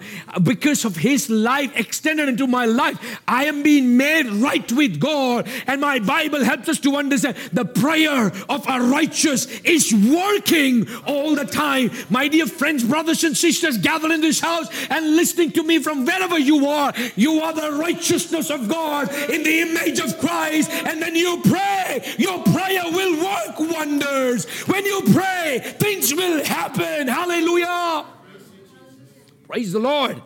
because 0.51 0.81
of 0.89 0.93
his 1.07 1.23
life 1.49 1.71
extended 1.83 2.29
into 2.33 2.47
my 2.55 2.63
life 2.81 2.97
I 3.39 3.43
am 3.51 3.57
being 3.67 3.89
made 4.03 4.29
right 4.47 4.71
with 4.79 4.93
God 5.09 5.41
and 5.69 5.77
my 5.89 5.97
Bible 6.13 6.41
helps 6.51 6.69
us 6.73 6.79
to 6.87 6.93
understand 7.01 7.35
the 7.59 7.67
prayer 7.81 8.23
of 8.55 8.61
a 8.75 8.79
righteous 8.95 9.43
is 9.75 9.85
working 10.21 10.73
all 11.15 11.31
the 11.41 11.47
time 11.65 11.89
my 12.19 12.25
dear 12.35 12.49
friends 12.61 12.81
brothers 12.93 13.23
and 13.29 13.35
sisters 13.45 13.77
gathered 13.89 14.15
in 14.17 14.23
this 14.29 14.41
house 14.49 14.69
and 14.95 15.13
listening 15.21 15.51
to 15.59 15.65
me 15.71 15.77
from 15.89 15.99
wherever 16.11 16.41
you 16.51 16.59
are 16.79 16.91
you 17.27 17.35
are 17.45 17.53
the 17.61 17.69
righteousness 17.85 18.49
of 18.57 18.63
God 18.79 19.05
in 19.38 19.44
the 19.44 19.60
image 19.60 20.00
of 20.00 20.18
Christ. 20.18 20.70
And 20.70 21.00
then 21.00 21.14
you 21.14 21.40
pray, 21.42 22.14
your 22.18 22.42
prayer 22.42 22.84
will 22.84 23.22
work 23.22 23.58
wonders. 23.58 24.46
When 24.66 24.84
you 24.84 25.02
pray, 25.12 25.60
things 25.78 26.14
will 26.14 26.44
happen. 26.44 27.08
Hallelujah. 27.08 28.06
Praise 29.46 29.72
the 29.72 29.78
Lord. 29.78 30.22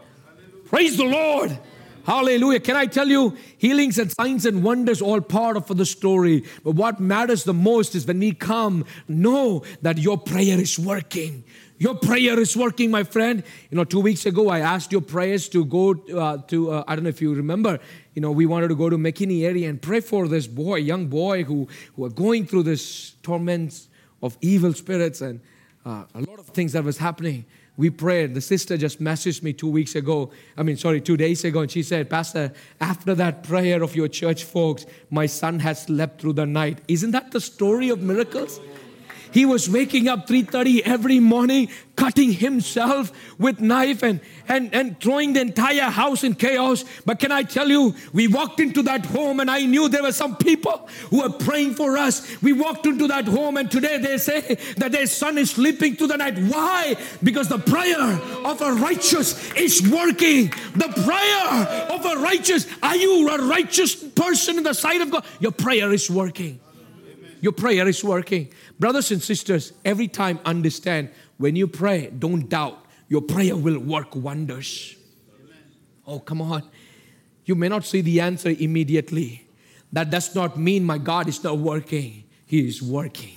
Praise 0.67 0.97
the 0.97 1.05
Lord. 1.05 1.59
Hallelujah. 2.05 2.61
Can 2.61 2.77
I 2.77 2.87
tell 2.87 3.09
you, 3.09 3.37
healings 3.59 3.99
and 3.99 4.11
signs 4.11 4.45
and 4.45 4.65
wonders 4.65 5.01
all 5.01 5.21
part 5.21 5.57
of 5.57 5.67
the 5.69 5.87
story. 5.87 6.45
But 6.65 6.75
what 6.75 6.99
matters 6.99 7.45
the 7.45 7.55
most 7.55 7.95
is 7.95 8.07
when 8.07 8.19
we 8.19 8.33
come, 8.33 8.85
know 9.07 9.63
that 9.83 9.99
your 9.99 10.19
prayer 10.19 10.59
is 10.59 10.79
working. 10.79 11.45
Your 11.79 11.95
prayer 11.95 12.39
is 12.39 12.57
working, 12.57 12.91
my 12.91 13.03
friend. 13.03 13.43
You 13.71 13.77
know, 13.77 13.85
two 13.85 14.01
weeks 14.01 14.27
ago, 14.27 14.49
I 14.49 14.61
asked 14.61 14.93
your 14.93 15.01
prayers 15.01 15.49
to 15.49 15.65
go 15.65 15.95
uh, 16.17 16.39
to, 16.49 16.71
uh, 16.71 16.85
I 16.87 16.95
don't 16.95 17.05
know 17.05 17.11
if 17.11 17.21
you 17.21 17.35
remember, 17.35 17.81
you 18.15 18.23
know, 18.23 18.31
we 18.31 18.47
wanted 18.47 18.69
to 18.69 18.77
go 18.77 18.89
to 18.89 18.97
McKinney 18.97 19.43
area 19.45 19.69
and 19.69 19.83
pray 19.83 20.01
for 20.01 20.29
this 20.29 20.47
boy, 20.47 20.77
young 20.77 21.07
boy 21.07 21.45
who, 21.45 21.67
who 21.97 22.05
are 22.05 22.11
going 22.11 22.47
through 22.47 22.65
this 22.65 23.15
torments 23.23 23.89
of 24.23 24.39
evil 24.41 24.73
spirits 24.75 25.21
and 25.21 25.41
uh, 25.85 26.05
a 26.15 26.21
lot 26.21 26.39
of 26.39 26.47
things 26.47 26.73
that 26.73 26.85
was 26.85 26.99
happening. 26.99 27.45
We 27.83 27.91
prayed. 27.91 28.35
The 28.35 28.41
sister 28.41 28.77
just 28.77 29.03
messaged 29.03 29.43
me 29.43 29.53
two 29.53 29.69
weeks 29.69 29.97
ago. 29.97 30.31
I 30.57 30.63
mean, 30.63 30.77
sorry, 30.77 31.01
two 31.01 31.17
days 31.17 31.45
ago. 31.45 31.63
And 31.63 31.69
she 31.69 31.83
said, 31.83 32.09
Pastor, 32.09 32.53
after 32.81 33.13
that 33.17 33.43
prayer 33.43 33.83
of 33.83 33.97
your 33.97 34.07
church 34.07 34.45
folks, 34.45 34.87
my 35.11 35.27
son 35.27 35.59
has 35.59 35.83
slept 35.83 36.21
through 36.21 36.35
the 36.35 36.47
night. 36.47 36.81
Isn't 36.87 37.11
that 37.11 37.33
the 37.33 37.41
story 37.41 37.89
of 37.89 38.01
miracles? 38.01 38.61
He 39.33 39.47
was 39.47 39.69
waking 39.69 40.09
up 40.09 40.27
3:30 40.27 40.83
every 40.85 41.19
morning, 41.19 41.69
cutting 41.97 42.33
himself 42.33 43.13
with 43.39 43.61
knife 43.61 44.03
and, 44.03 44.21
and, 44.49 44.75
and 44.75 45.01
throwing 45.01 45.33
the 45.33 45.41
entire 45.41 45.91
house 45.91 46.23
in 46.23 46.35
chaos. 46.35 46.85
But 47.07 47.19
can 47.19 47.33
I 47.33 47.43
tell 47.43 47.69
you, 47.69 47.95
we 48.13 48.29
walked 48.29 48.61
into 48.61 48.83
that 48.83 49.07
home 49.07 49.41
and 49.41 49.51
I 49.51 49.65
knew 49.65 49.89
there 49.89 50.03
were 50.03 50.13
some 50.13 50.37
people 50.37 50.89
who 51.11 51.23
were 51.23 51.31
praying 51.31 51.75
for 51.75 51.97
us. 51.97 52.41
We 52.43 52.53
walked 52.53 52.87
into 52.87 53.09
that 53.09 53.27
home 53.27 53.57
and 53.57 53.71
today 53.71 53.99
they 53.99 54.19
say 54.19 54.59
that 54.77 54.93
their 54.93 55.07
son 55.07 55.39
is 55.39 55.51
sleeping 55.51 55.97
through 55.97 56.09
the 56.09 56.17
night. 56.17 56.39
Why? 56.39 56.97
Because 57.23 57.49
the 57.49 57.59
prayer 57.59 58.21
of 58.45 58.61
a 58.61 58.73
righteous 58.75 59.53
is 59.55 59.83
working. 59.89 60.49
The 60.75 60.89
prayer 61.05 61.89
of 61.91 62.05
a 62.05 62.23
righteous. 62.23 62.67
Are 62.83 62.97
you 62.97 63.29
a 63.29 63.47
righteous 63.47 63.95
person 63.95 64.59
in 64.59 64.65
the 64.65 64.75
sight 64.75 65.01
of 65.01 65.11
God? 65.11 65.25
Your 65.41 65.53
prayer 65.53 65.93
is 65.93 66.11
working. 66.11 66.61
Your 67.43 67.53
prayer 67.53 67.89
is 67.89 68.05
working. 68.05 68.49
Brothers 68.79 69.11
and 69.11 69.21
sisters, 69.21 69.73
every 69.85 70.07
time 70.07 70.39
understand 70.45 71.11
when 71.39 71.57
you 71.57 71.67
pray, 71.67 72.09
don't 72.17 72.49
doubt. 72.49 72.87
Your 73.09 73.21
prayer 73.21 73.57
will 73.57 73.81
work 73.81 74.15
wonders. 74.15 74.95
Oh, 76.07 76.21
come 76.21 76.41
on. 76.41 76.63
You 77.45 77.57
may 77.57 77.69
not 77.69 77.85
see 77.85 78.01
the 78.01 78.21
answer 78.21 78.51
immediately. 78.51 79.45
That 79.93 80.09
does 80.09 80.35
not 80.37 80.57
mean 80.57 80.85
my 80.85 80.99
God 80.99 81.29
is 81.29 81.43
not 81.43 81.59
working. 81.59 82.23
He 82.47 82.69
is 82.69 82.81
working. 82.81 83.37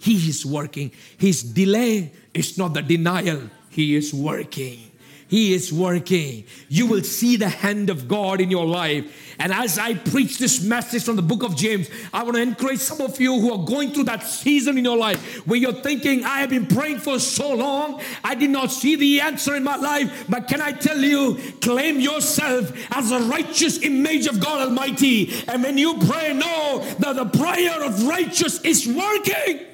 He 0.00 0.16
is 0.28 0.44
working. 0.44 0.90
His 1.16 1.44
delay 1.44 2.12
is 2.34 2.58
not 2.58 2.74
the 2.74 2.82
denial, 2.82 3.50
He 3.70 3.94
is 3.94 4.12
working. 4.12 4.90
He 5.34 5.52
is 5.52 5.72
working. 5.72 6.44
You 6.68 6.86
will 6.86 7.02
see 7.02 7.34
the 7.34 7.48
hand 7.48 7.90
of 7.90 8.06
God 8.06 8.40
in 8.40 8.52
your 8.52 8.66
life. 8.66 9.34
And 9.40 9.52
as 9.52 9.80
I 9.80 9.94
preach 9.94 10.38
this 10.38 10.62
message 10.62 11.02
from 11.02 11.16
the 11.16 11.22
book 11.22 11.42
of 11.42 11.56
James, 11.56 11.90
I 12.12 12.22
want 12.22 12.36
to 12.36 12.40
encourage 12.42 12.78
some 12.78 13.00
of 13.00 13.20
you 13.20 13.40
who 13.40 13.52
are 13.52 13.66
going 13.66 13.90
through 13.90 14.04
that 14.04 14.22
season 14.22 14.78
in 14.78 14.84
your 14.84 14.96
life 14.96 15.44
where 15.44 15.58
you're 15.58 15.72
thinking, 15.72 16.22
I 16.22 16.38
have 16.38 16.50
been 16.50 16.68
praying 16.68 17.00
for 17.00 17.18
so 17.18 17.52
long, 17.52 18.00
I 18.22 18.36
did 18.36 18.50
not 18.50 18.70
see 18.70 18.94
the 18.94 19.22
answer 19.22 19.56
in 19.56 19.64
my 19.64 19.74
life. 19.74 20.24
But 20.28 20.46
can 20.46 20.60
I 20.60 20.70
tell 20.70 20.98
you, 20.98 21.36
claim 21.60 21.98
yourself 21.98 22.72
as 22.92 23.10
a 23.10 23.18
righteous 23.22 23.82
image 23.82 24.28
of 24.28 24.38
God 24.38 24.68
Almighty. 24.68 25.32
And 25.48 25.64
when 25.64 25.76
you 25.78 25.98
pray, 25.98 26.32
know 26.32 26.86
that 27.00 27.16
the 27.16 27.26
prayer 27.26 27.82
of 27.82 28.06
righteous 28.06 28.60
is 28.60 28.86
working. 28.86 29.73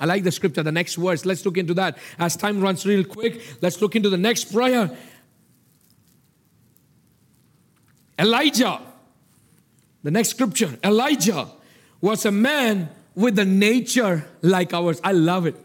I 0.00 0.06
like 0.06 0.24
the 0.24 0.32
scripture, 0.32 0.62
the 0.62 0.72
next 0.72 0.94
verse. 0.94 1.26
Let's 1.26 1.44
look 1.44 1.58
into 1.58 1.74
that. 1.74 1.98
As 2.18 2.34
time 2.34 2.60
runs 2.60 2.86
real 2.86 3.04
quick, 3.04 3.58
let's 3.60 3.80
look 3.82 3.94
into 3.94 4.08
the 4.08 4.16
next 4.16 4.52
prayer. 4.52 4.90
Elijah, 8.18 8.80
the 10.02 10.10
next 10.10 10.30
scripture, 10.30 10.78
Elijah 10.82 11.48
was 12.00 12.24
a 12.24 12.32
man 12.32 12.88
with 13.14 13.38
a 13.38 13.44
nature 13.44 14.26
like 14.40 14.72
ours. 14.72 15.00
I 15.04 15.12
love 15.12 15.46
it. 15.46 15.56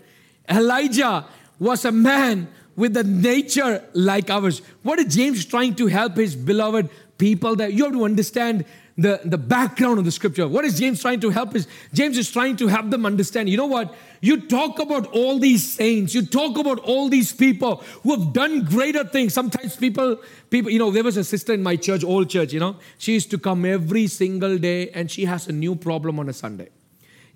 Elijah 0.49 1.25
was 1.59 1.85
a 1.85 1.91
man 1.91 2.49
with 2.75 2.97
a 2.97 3.03
nature 3.03 3.83
like 3.93 4.29
ours. 4.29 4.61
What 4.83 4.99
is 4.99 5.15
James 5.15 5.45
trying 5.45 5.75
to 5.75 5.87
help 5.87 6.17
his 6.17 6.35
beloved 6.35 6.89
people 7.17 7.55
that 7.55 7.73
you 7.73 7.85
have 7.85 7.93
to 7.93 8.03
understand 8.03 8.65
the, 8.97 9.19
the 9.25 9.37
background 9.37 9.99
of 9.99 10.05
the 10.05 10.11
scripture. 10.11 10.47
What 10.47 10.63
is 10.63 10.79
James 10.79 11.01
trying 11.01 11.19
to 11.19 11.29
help 11.29 11.53
is 11.53 11.67
James 11.93 12.17
is 12.17 12.31
trying 12.31 12.55
to 12.57 12.67
help 12.67 12.89
them 12.89 13.05
understand. 13.05 13.49
You 13.49 13.57
know 13.57 13.65
what? 13.65 13.93
You 14.21 14.47
talk 14.47 14.79
about 14.79 15.07
all 15.07 15.37
these 15.37 15.69
saints, 15.73 16.15
you 16.15 16.25
talk 16.25 16.57
about 16.57 16.79
all 16.79 17.09
these 17.09 17.33
people 17.33 17.83
who 18.03 18.15
have 18.15 18.31
done 18.31 18.63
greater 18.63 19.03
things. 19.03 19.33
Sometimes 19.33 19.75
people, 19.75 20.17
people, 20.49 20.71
you 20.71 20.79
know, 20.79 20.91
there 20.91 21.03
was 21.03 21.17
a 21.17 21.23
sister 21.23 21.53
in 21.53 21.61
my 21.61 21.75
church, 21.75 22.03
old 22.03 22.29
church, 22.29 22.53
you 22.53 22.59
know, 22.59 22.77
she 22.97 23.13
used 23.13 23.29
to 23.31 23.37
come 23.37 23.65
every 23.65 24.07
single 24.07 24.57
day 24.57 24.89
and 24.91 25.11
she 25.11 25.25
has 25.25 25.47
a 25.47 25.51
new 25.51 25.75
problem 25.75 26.17
on 26.19 26.29
a 26.29 26.33
Sunday. 26.33 26.69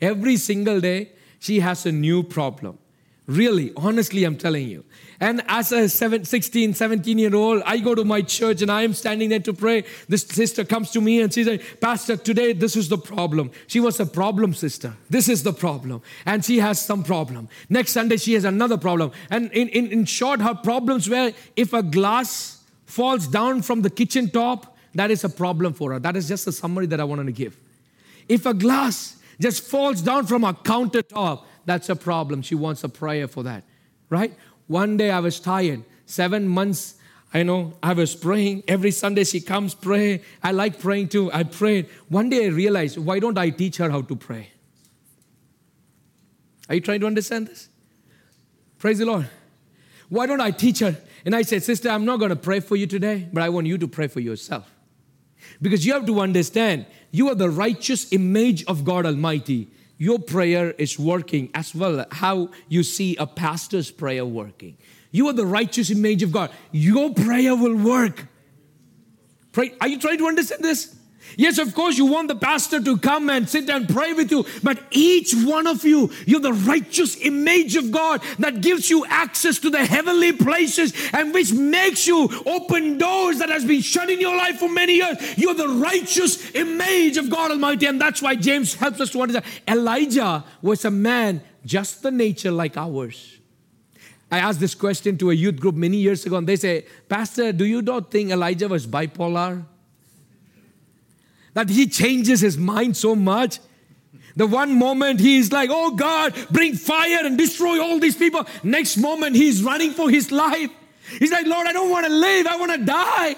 Every 0.02 0.38
single 0.38 0.80
day, 0.80 1.12
she 1.40 1.60
has 1.60 1.86
a 1.86 1.92
new 1.92 2.24
problem. 2.24 2.80
Really, 3.30 3.72
honestly, 3.78 4.24
I'm 4.24 4.38
telling 4.38 4.68
you. 4.68 4.84
And 5.20 5.44
as 5.48 5.72
a 5.72 5.88
16, 5.88 6.74
17 6.74 7.20
year 7.20 7.36
old, 7.36 7.62
I 7.64 7.78
go 7.78 7.94
to 7.94 8.04
my 8.04 8.24
church 8.24 8.64
and 8.64 8.72
I 8.72 8.82
am 8.82 8.96
standing 8.96 9.30
there 9.30 9.40
to 9.42 9.54
pray. 9.54 9.84
This 10.08 10.24
sister 10.24 10.66
comes 10.66 10.90
to 10.92 11.02
me 11.02 11.22
and 11.22 11.32
she 11.32 11.44
says, 11.44 11.62
Pastor, 11.80 12.18
today 12.18 12.54
this 12.54 12.76
is 12.76 12.90
the 12.90 12.98
problem. 12.98 13.52
She 13.68 13.80
was 13.80 14.00
a 14.00 14.08
problem 14.08 14.56
sister. 14.56 14.96
This 15.12 15.30
is 15.30 15.44
the 15.44 15.54
problem. 15.54 16.02
And 16.26 16.44
she 16.44 16.58
has 16.58 16.82
some 16.82 17.04
problem. 17.04 17.50
Next 17.70 17.92
Sunday, 17.92 18.18
she 18.18 18.34
has 18.34 18.46
another 18.46 18.80
problem. 18.80 19.12
And 19.30 19.52
in, 19.52 19.68
in, 19.70 19.92
in 19.92 20.06
short, 20.06 20.42
her 20.42 20.56
problems 20.56 21.08
were 21.08 21.32
if 21.56 21.72
a 21.72 21.84
glass 21.84 22.64
falls 22.88 23.28
down 23.28 23.62
from 23.62 23.84
the 23.84 23.92
kitchen 23.92 24.32
top, 24.32 24.76
that 24.96 25.12
is 25.12 25.24
a 25.24 25.30
problem 25.30 25.74
for 25.74 25.94
her. 25.94 26.00
That 26.00 26.16
is 26.16 26.28
just 26.28 26.48
a 26.48 26.52
summary 26.52 26.88
that 26.88 27.00
I 27.00 27.04
wanted 27.04 27.28
to 27.28 27.32
give. 27.32 27.56
If 28.28 28.48
a 28.48 28.56
glass 28.56 29.18
just 29.40 29.62
falls 29.62 30.02
down 30.02 30.26
from 30.26 30.44
a 30.44 30.54
countertop, 30.54 31.44
that's 31.66 31.90
a 31.90 31.96
problem. 31.96 32.42
She 32.42 32.56
wants 32.56 32.84
a 32.84 32.90
prayer 32.90 33.28
for 33.28 33.44
that, 33.44 33.64
right? 34.10 34.34
One 34.68 34.98
day 34.98 35.12
I 35.12 35.20
was 35.20 35.40
tired. 35.40 35.84
Seven 36.06 36.48
months, 36.48 36.96
I 37.34 37.44
know, 37.44 37.74
I 37.84 37.94
was 37.94 38.16
praying. 38.16 38.64
Every 38.68 38.92
Sunday 38.92 39.24
she 39.24 39.42
comes, 39.42 39.76
pray. 39.76 40.22
I 40.44 40.52
like 40.52 40.80
praying 40.80 41.10
too. 41.10 41.32
I 41.32 41.44
prayed. 41.44 41.88
One 42.08 42.30
day 42.30 42.46
I 42.46 42.50
realized, 42.50 42.98
why 42.98 43.20
don't 43.20 43.38
I 43.38 43.50
teach 43.50 43.78
her 43.78 43.90
how 43.90 44.02
to 44.02 44.16
pray? 44.16 44.50
Are 46.68 46.76
you 46.76 46.82
trying 46.82 47.00
to 47.02 47.08
understand 47.08 47.48
this? 47.48 47.70
Praise 48.78 49.00
the 49.00 49.06
Lord. 49.06 49.28
Why 50.08 50.26
don't 50.26 50.42
I 50.42 50.52
teach 50.52 50.80
her? 50.80 50.96
And 51.26 51.36
I 51.36 51.42
said, 51.42 51.64
Sister, 51.64 51.90
I'm 51.90 52.06
not 52.06 52.18
going 52.18 52.30
to 52.30 52.36
pray 52.36 52.60
for 52.60 52.76
you 52.76 52.88
today, 52.88 53.28
but 53.32 53.44
I 53.44 53.50
want 53.50 53.68
you 53.68 53.78
to 53.78 53.88
pray 53.88 54.08
for 54.08 54.20
yourself. 54.20 54.72
Because 55.62 55.86
you 55.86 55.94
have 55.94 56.06
to 56.06 56.20
understand, 56.20 56.86
you 57.12 57.30
are 57.30 57.36
the 57.36 57.50
righteous 57.50 58.12
image 58.12 58.64
of 58.66 58.84
God 58.84 59.06
Almighty 59.06 59.70
your 60.00 60.18
prayer 60.18 60.72
is 60.72 60.98
working 60.98 61.52
as 61.54 61.76
well 61.76 62.06
how 62.10 62.50
you 62.70 62.84
see 62.84 63.18
a 63.18 63.28
pastor's 63.28 63.92
prayer 63.92 64.26
working. 64.26 64.78
You 65.12 65.28
are 65.28 65.34
the 65.34 65.46
righteous 65.46 65.92
image 65.92 66.24
of 66.24 66.32
God. 66.32 66.52
Your 66.72 67.14
prayer 67.14 67.54
will 67.54 67.76
work. 67.76 68.28
Pray. 69.52 69.74
Are 69.82 69.90
you 69.90 70.00
trying 70.00 70.18
to 70.20 70.28
understand 70.28 70.64
this? 70.64 70.96
Yes, 71.38 71.58
of 71.58 71.74
course, 71.74 71.98
you 71.98 72.06
want 72.06 72.28
the 72.28 72.36
pastor 72.36 72.82
to 72.82 72.98
come 72.98 73.30
and 73.30 73.48
sit 73.48 73.70
and 73.70 73.88
pray 73.88 74.14
with 74.14 74.32
you, 74.32 74.46
but 74.64 74.80
each 74.92 75.34
one 75.34 75.68
of 75.68 75.86
you, 75.86 76.12
you're 76.26 76.40
the 76.40 76.54
righteous 76.54 77.18
image 77.22 77.76
of 77.76 77.92
God 77.92 78.22
that 78.40 78.62
gives 78.62 78.90
you 78.90 79.06
access 79.06 79.60
to 79.60 79.70
the 79.70 79.86
heavenly 79.86 80.32
places 80.32 80.94
and 81.14 81.34
which 81.34 81.54
makes 81.54 82.08
you 82.08 82.30
open 82.46 82.98
doors 82.98 83.40
that 83.40 83.50
has 83.50 83.66
been 83.66 83.82
shut 83.82 84.10
in 84.10 84.20
your 84.20 84.36
life 84.36 84.58
for 84.58 84.70
many 84.70 84.96
years. 84.96 85.38
You're 85.38 85.54
the 85.54 85.70
righteous 85.70 86.54
image 86.56 87.18
of 87.18 87.30
God 87.30 87.52
Almighty, 87.52 87.86
and 87.86 88.00
that's 88.00 88.22
why 88.22 88.36
James 88.36 88.74
helps 88.74 89.00
us 89.00 89.10
to 89.12 89.22
understand. 89.22 89.46
Elijah 89.68 90.44
was 90.62 90.86
a 90.86 90.92
man 90.92 91.42
just 91.66 92.04
the 92.04 92.12
nature 92.12 92.52
like 92.52 92.78
ours. 92.78 93.38
I 94.32 94.40
asked 94.40 94.60
this 94.60 94.76
question 94.76 95.18
to 95.18 95.32
a 95.32 95.34
youth 95.34 95.60
group 95.60 95.76
many 95.76 95.98
years 95.98 96.26
ago, 96.26 96.38
and 96.38 96.48
they 96.48 96.56
say, 96.56 96.86
Pastor, 97.08 97.52
do 97.52 97.66
you 97.66 97.82
not 97.82 98.12
think 98.12 98.30
Elijah 98.30 98.68
was 98.68 98.86
bipolar? 98.86 99.66
That 101.54 101.70
he 101.70 101.88
changes 101.88 102.42
his 102.42 102.58
mind 102.58 102.98
so 102.98 103.16
much. 103.16 103.60
The 104.36 104.48
one 104.48 104.76
moment 104.76 105.20
he 105.20 105.38
is 105.38 105.52
like, 105.52 105.70
oh 105.72 105.92
God, 105.92 106.34
bring 106.50 106.76
fire 106.76 107.26
and 107.26 107.38
destroy 107.38 107.82
all 107.82 108.00
these 108.00 108.16
people. 108.16 108.46
Next 108.64 108.98
moment 108.98 109.36
he's 109.36 109.64
running 109.64 109.92
for 109.92 110.10
his 110.10 110.32
life. 110.32 110.70
He's 111.18 111.32
like, 111.32 111.46
Lord, 111.46 111.68
I 111.68 111.74
don't 111.74 111.90
want 111.90 112.06
to 112.06 112.12
live, 112.12 112.48
I 112.48 112.56
want 112.56 112.72
to 112.74 112.86
die. 112.86 113.36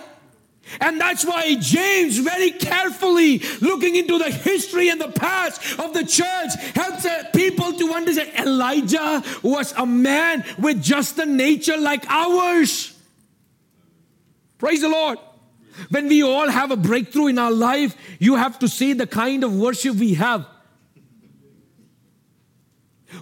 And 0.79 1.01
that's 1.01 1.25
why 1.25 1.55
James, 1.55 2.19
very 2.19 2.51
carefully 2.51 3.39
looking 3.61 3.95
into 3.95 4.17
the 4.17 4.29
history 4.29 4.89
and 4.89 5.01
the 5.01 5.09
past 5.09 5.79
of 5.79 5.93
the 5.93 6.05
church, 6.05 6.53
helps 6.75 7.05
people 7.33 7.73
to 7.73 7.93
understand 7.93 8.31
Elijah 8.37 9.23
was 9.41 9.73
a 9.73 9.85
man 9.85 10.45
with 10.59 10.81
just 10.83 11.17
a 11.17 11.25
nature 11.25 11.77
like 11.77 12.05
ours. 12.07 12.95
Praise 14.59 14.81
the 14.81 14.89
Lord. 14.89 15.17
When 15.89 16.07
we 16.07 16.23
all 16.23 16.49
have 16.49 16.71
a 16.71 16.77
breakthrough 16.77 17.27
in 17.27 17.37
our 17.37 17.51
life, 17.51 17.95
you 18.19 18.35
have 18.35 18.59
to 18.59 18.67
see 18.67 18.93
the 18.93 19.07
kind 19.07 19.43
of 19.43 19.55
worship 19.55 19.95
we 19.95 20.15
have. 20.15 20.45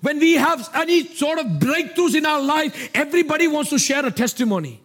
When 0.02 0.20
we 0.20 0.36
have 0.36 0.70
any 0.74 1.06
sort 1.08 1.40
of 1.40 1.46
breakthroughs 1.46 2.16
in 2.16 2.26
our 2.26 2.42
life, 2.42 2.90
everybody 2.94 3.48
wants 3.48 3.70
to 3.72 3.80
share 3.80 4.06
a 4.06 4.12
testimony. 4.12 4.82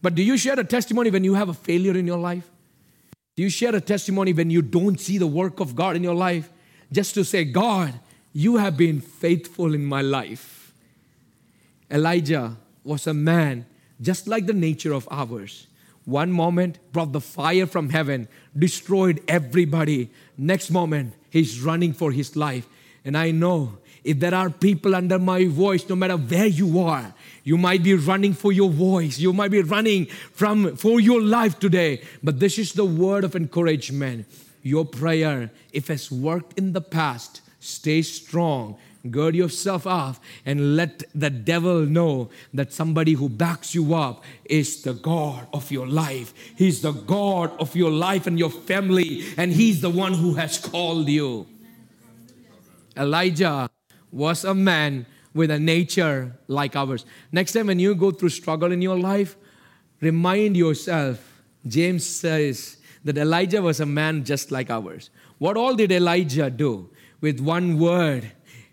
But 0.00 0.14
do 0.14 0.22
you 0.22 0.36
share 0.36 0.58
a 0.58 0.64
testimony 0.64 1.10
when 1.10 1.24
you 1.24 1.34
have 1.34 1.48
a 1.48 1.54
failure 1.54 1.96
in 1.96 2.06
your 2.06 2.18
life? 2.18 2.50
Do 3.36 3.42
you 3.42 3.50
share 3.50 3.74
a 3.74 3.80
testimony 3.80 4.32
when 4.32 4.50
you 4.50 4.62
don't 4.62 5.00
see 5.00 5.18
the 5.18 5.26
work 5.26 5.60
of 5.60 5.74
God 5.74 5.96
in 5.96 6.02
your 6.02 6.14
life? 6.14 6.50
Just 6.90 7.14
to 7.14 7.24
say, 7.24 7.44
God, 7.44 7.98
you 8.32 8.56
have 8.56 8.76
been 8.76 9.00
faithful 9.00 9.74
in 9.74 9.84
my 9.84 10.02
life. 10.02 10.74
Elijah 11.90 12.56
was 12.84 13.06
a 13.06 13.14
man 13.14 13.66
just 14.02 14.28
like 14.28 14.46
the 14.46 14.52
nature 14.52 14.92
of 14.92 15.08
ours. 15.10 15.66
One 16.04 16.32
moment 16.32 16.78
brought 16.92 17.12
the 17.12 17.20
fire 17.20 17.66
from 17.66 17.90
heaven, 17.90 18.28
destroyed 18.58 19.22
everybody. 19.28 20.10
Next 20.36 20.70
moment, 20.70 21.14
he's 21.30 21.60
running 21.60 21.92
for 21.92 22.10
his 22.12 22.34
life. 22.36 22.66
And 23.04 23.16
I 23.16 23.30
know 23.30 23.78
if 24.04 24.18
there 24.18 24.34
are 24.34 24.50
people 24.50 24.96
under 24.96 25.18
my 25.18 25.46
voice, 25.46 25.88
no 25.88 25.94
matter 25.94 26.16
where 26.16 26.46
you 26.46 26.80
are, 26.80 27.14
you 27.44 27.56
might 27.56 27.84
be 27.84 27.94
running 27.94 28.34
for 28.34 28.52
your 28.52 28.70
voice. 28.70 29.18
You 29.18 29.32
might 29.32 29.52
be 29.52 29.62
running 29.62 30.06
from 30.06 30.76
for 30.76 31.00
your 31.00 31.22
life 31.22 31.58
today. 31.60 32.02
But 32.22 32.40
this 32.40 32.58
is 32.58 32.72
the 32.72 32.84
word 32.84 33.22
of 33.22 33.36
encouragement. 33.36 34.26
Your 34.64 34.84
prayer, 34.84 35.50
if 35.72 35.88
it's 35.88 36.10
worked 36.10 36.58
in 36.58 36.72
the 36.72 36.80
past, 36.80 37.42
Stay 37.62 38.02
strong. 38.02 38.76
Gird 39.10 39.34
yourself 39.34 39.86
up 39.86 40.16
and 40.46 40.76
let 40.76 41.02
the 41.14 41.30
devil 41.30 41.84
know 41.84 42.30
that 42.54 42.72
somebody 42.72 43.14
who 43.14 43.28
backs 43.28 43.74
you 43.74 43.94
up 43.94 44.22
is 44.44 44.82
the 44.82 44.92
God 44.94 45.46
of 45.52 45.72
your 45.72 45.88
life. 45.88 46.32
He's 46.56 46.82
the 46.82 46.92
God 46.92 47.50
of 47.58 47.74
your 47.74 47.90
life 47.90 48.28
and 48.28 48.38
your 48.38 48.50
family, 48.50 49.24
and 49.36 49.52
He's 49.52 49.80
the 49.80 49.90
one 49.90 50.14
who 50.14 50.34
has 50.34 50.58
called 50.58 51.08
you. 51.08 51.46
Elijah 52.96 53.68
was 54.12 54.44
a 54.44 54.54
man 54.54 55.06
with 55.34 55.50
a 55.50 55.58
nature 55.58 56.38
like 56.46 56.76
ours. 56.76 57.04
Next 57.32 57.54
time 57.54 57.66
when 57.66 57.78
you 57.78 57.94
go 57.94 58.10
through 58.10 58.28
struggle 58.28 58.70
in 58.70 58.82
your 58.82 58.98
life, 58.98 59.36
remind 60.00 60.56
yourself, 60.56 61.42
James 61.66 62.04
says 62.04 62.76
that 63.04 63.18
Elijah 63.18 63.62
was 63.62 63.80
a 63.80 63.86
man 63.86 64.24
just 64.24 64.52
like 64.52 64.70
ours. 64.70 65.10
What 65.38 65.56
all 65.56 65.74
did 65.74 65.90
Elijah 65.90 66.50
do? 66.50 66.90
With 67.20 67.40
one 67.40 67.78
word, 67.78 68.30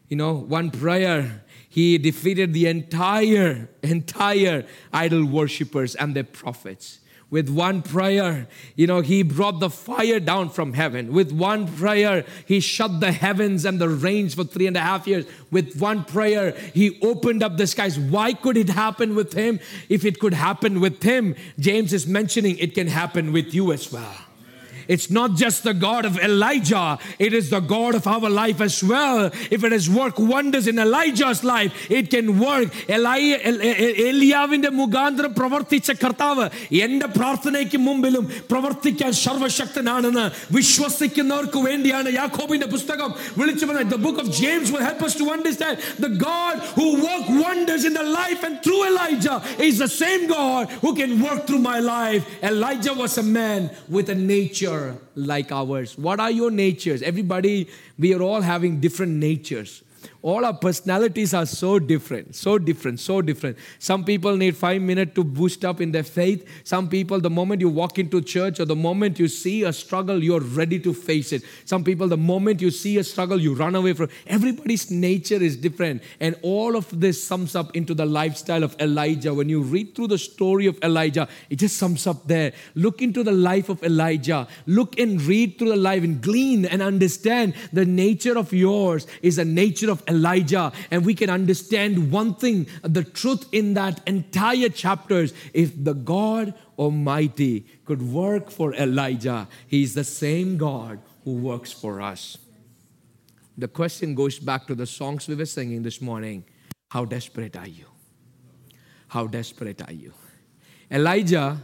you 0.10 0.18
know, 0.18 0.34
one 0.34 0.72
prayer, 0.72 1.44
he 1.70 1.98
defeated 2.00 2.52
the 2.52 2.66
entire, 2.66 3.70
entire 3.84 4.66
idol 4.92 5.24
worshippers 5.24 5.96
and 5.96 6.16
their 6.16 6.24
prophets. 6.24 7.00
With 7.30 7.48
one 7.48 7.84
prayer, 7.84 8.48
you 8.76 8.88
know, 8.88 9.02
he 9.02 9.22
brought 9.22 9.60
the 9.60 9.70
fire 9.70 10.20
down 10.20 10.50
from 10.50 10.74
heaven. 10.74 11.14
With 11.14 11.32
one 11.32 11.68
prayer, 11.68 12.26
he 12.48 12.60
shut 12.60 13.00
the 13.00 13.12
heavens 13.12 13.66
and 13.66 13.80
the 13.80 13.88
rains 13.88 14.34
for 14.34 14.44
three 14.44 14.66
and 14.66 14.76
a 14.76 14.80
half 14.80 15.06
years. 15.06 15.26
With 15.52 15.80
one 15.80 16.06
prayer, 16.06 16.52
he 16.74 17.00
opened 17.04 17.44
up 17.44 17.58
the 17.58 17.68
skies. 17.68 18.00
Why 18.00 18.34
could 18.34 18.58
it 18.58 18.70
happen 18.70 19.14
with 19.14 19.34
him? 19.34 19.60
If 19.90 20.06
it 20.06 20.20
could 20.20 20.34
happen 20.34 20.80
with 20.80 21.04
him, 21.04 21.36
James 21.60 21.94
is 21.94 22.08
mentioning 22.08 22.58
it 22.58 22.74
can 22.74 22.88
happen 22.88 23.32
with 23.32 23.54
you 23.54 23.72
as 23.74 23.92
well. 23.92 24.29
It's 24.89 25.09
not 25.19 25.31
just 25.43 25.59
the 25.65 25.73
God 25.73 26.05
of 26.05 26.19
Elijah, 26.19 26.99
it 27.19 27.33
is 27.33 27.47
the 27.51 27.61
God 27.61 27.95
of 27.95 28.07
our 28.07 28.29
life 28.29 28.61
as 28.61 28.77
well. 28.93 29.19
If 29.51 29.65
it 29.65 29.73
has 29.73 29.89
worked 29.89 30.19
wonders 30.35 30.67
in 30.67 30.79
Elijah's 30.79 31.43
life, 31.43 31.73
it 31.91 32.11
can 32.15 32.27
work. 32.39 32.69
ഏലിയാവിന്റെ 34.11 34.71
മുഖാന്തരം 34.81 35.33
പ്രവർത്തിച്ച 35.41 35.91
കർത്താവ് 36.03 36.45
എന്റെ 36.83 37.09
പ്രാർത്ഥനയ്ക്ക് 37.19 37.79
മുമ്പിലും 37.89 38.25
പ്രവർത്തിക്കാൻ 38.53 39.13
സർവശക്തനാണെന്ന് 39.25 40.27
വിശ്വസിക്കുന്നവർക്ക് 40.59 41.61
വേണ്ടിയാണ് 41.69 42.13
യാക്കോബിന്റെ 42.21 42.69
പുസ്തകം 42.75 43.11
വിളിച്ചു 43.41 43.65
പറഞ്ഞത് 43.71 43.93
The 43.97 44.03
book 44.07 44.19
of 44.23 44.29
James 44.43 44.69
will 44.73 44.85
help 44.91 45.03
us 45.09 45.15
to 45.21 45.25
understand 45.37 45.75
the 46.07 46.13
God 46.31 46.55
who 46.79 46.87
worked 47.09 47.31
wonders 47.47 47.83
in 47.91 47.95
the 48.01 48.07
life 48.21 48.41
and 48.49 48.55
through 48.65 48.83
Elijah 48.91 49.37
is 49.69 49.75
the 49.85 49.91
same 50.03 50.23
God 50.39 50.65
who 50.85 50.93
can 51.01 51.13
work 51.27 51.41
through 51.49 51.63
my 51.73 51.79
life. 51.97 52.23
Elijah 52.53 52.95
was 53.03 53.13
a 53.25 53.27
man 53.41 53.61
with 53.97 54.09
a 54.17 54.19
nature 54.37 54.78
like 55.16 55.52
ours. 55.52 55.98
What 55.98 56.20
are 56.20 56.32
your 56.32 56.52
natures? 56.52 57.02
Everybody, 57.02 57.68
we 57.98 58.14
are 58.14 58.22
all 58.22 58.42
having 58.42 58.80
different 58.80 59.14
natures. 59.14 59.84
All 60.22 60.44
our 60.44 60.54
personalities 60.54 61.34
are 61.34 61.46
so 61.46 61.80
different, 61.80 62.36
so 62.36 62.58
different, 62.58 63.00
so 63.00 63.22
different. 63.22 63.58
Some 63.80 64.04
people 64.04 64.36
need 64.36 64.58
five 64.58 64.82
minutes 64.82 65.16
to 65.16 65.24
boost 65.24 65.64
up 65.64 65.80
in 65.80 65.94
their 65.94 66.04
faith. 66.04 66.46
Some 66.66 66.90
people, 66.90 67.22
the 67.22 67.30
moment 67.30 67.62
you 67.62 67.70
walk 67.70 67.98
into 68.00 68.22
church 68.22 68.60
or 68.60 68.66
the 68.66 68.76
moment 68.76 69.18
you 69.18 69.30
see 69.30 69.64
a 69.64 69.72
struggle, 69.72 70.22
you're 70.22 70.42
ready 70.42 70.78
to 70.82 70.94
face 70.94 71.32
it. 71.32 71.44
Some 71.64 71.86
people, 71.86 72.10
the 72.10 72.18
moment 72.18 72.62
you 72.62 72.70
see 72.70 72.98
a 72.98 73.04
struggle, 73.06 73.40
you 73.40 73.54
run 73.54 73.76
away 73.76 73.94
from. 73.94 74.10
Everybody's 74.28 74.92
nature 74.92 75.42
is 75.42 75.56
different, 75.56 76.04
and 76.20 76.36
all 76.42 76.76
of 76.76 77.00
this 77.00 77.24
sums 77.24 77.56
up 77.56 77.74
into 77.74 77.94
the 77.94 78.06
lifestyle 78.06 78.64
of 78.64 78.76
Elijah. 78.82 79.34
When 79.34 79.48
you 79.48 79.62
read 79.62 79.96
through 79.96 80.08
the 80.08 80.18
story 80.18 80.66
of 80.66 80.78
Elijah, 80.84 81.30
it 81.50 81.60
just 81.60 81.78
sums 81.78 82.06
up 82.08 82.28
there. 82.28 82.52
Look 82.76 83.02
into 83.02 83.24
the 83.24 83.32
life 83.32 83.70
of 83.70 83.82
Elijah. 83.84 84.50
Look 84.66 85.00
and 85.00 85.22
read 85.22 85.58
through 85.58 85.70
the 85.70 85.78
life 85.78 86.04
and 86.04 86.22
glean 86.22 86.66
and 86.66 86.82
understand 86.82 87.54
the 87.72 87.86
nature 87.86 88.38
of 88.38 88.52
yours 88.52 89.08
is 89.22 89.38
a 89.38 89.46
nature 89.46 89.90
of 89.90 90.04
Elijah, 90.10 90.72
and 90.92 91.06
we 91.06 91.14
can 91.14 91.30
understand 91.30 92.12
one 92.12 92.34
thing 92.34 92.68
the 92.82 93.04
truth 93.04 93.46
in 93.52 93.76
that 93.76 94.02
entire 94.08 94.70
chapters 94.70 95.34
if 95.54 95.72
the 95.84 95.94
God 95.94 96.54
Almighty 96.78 97.66
could 97.86 98.02
work 98.02 98.50
for 98.50 98.74
Elijah, 98.74 99.48
He 99.68 99.84
is 99.84 99.94
the 99.94 100.04
same 100.04 100.58
God 100.58 101.00
who 101.24 101.36
works 101.36 101.72
for 101.72 102.02
us. 102.02 102.38
The 103.58 103.68
question 103.68 104.16
goes 104.16 104.40
back 104.40 104.68
to 104.68 104.76
the 104.76 104.86
songs 104.86 105.28
we 105.28 105.36
were 105.36 105.46
singing 105.46 105.84
this 105.84 106.02
morning 106.02 106.44
How 106.90 107.06
desperate 107.06 107.56
are 107.56 107.68
you? 107.68 107.86
How 109.10 109.28
desperate 109.28 109.82
are 109.88 109.94
you? 109.94 110.14
Elijah, 110.92 111.58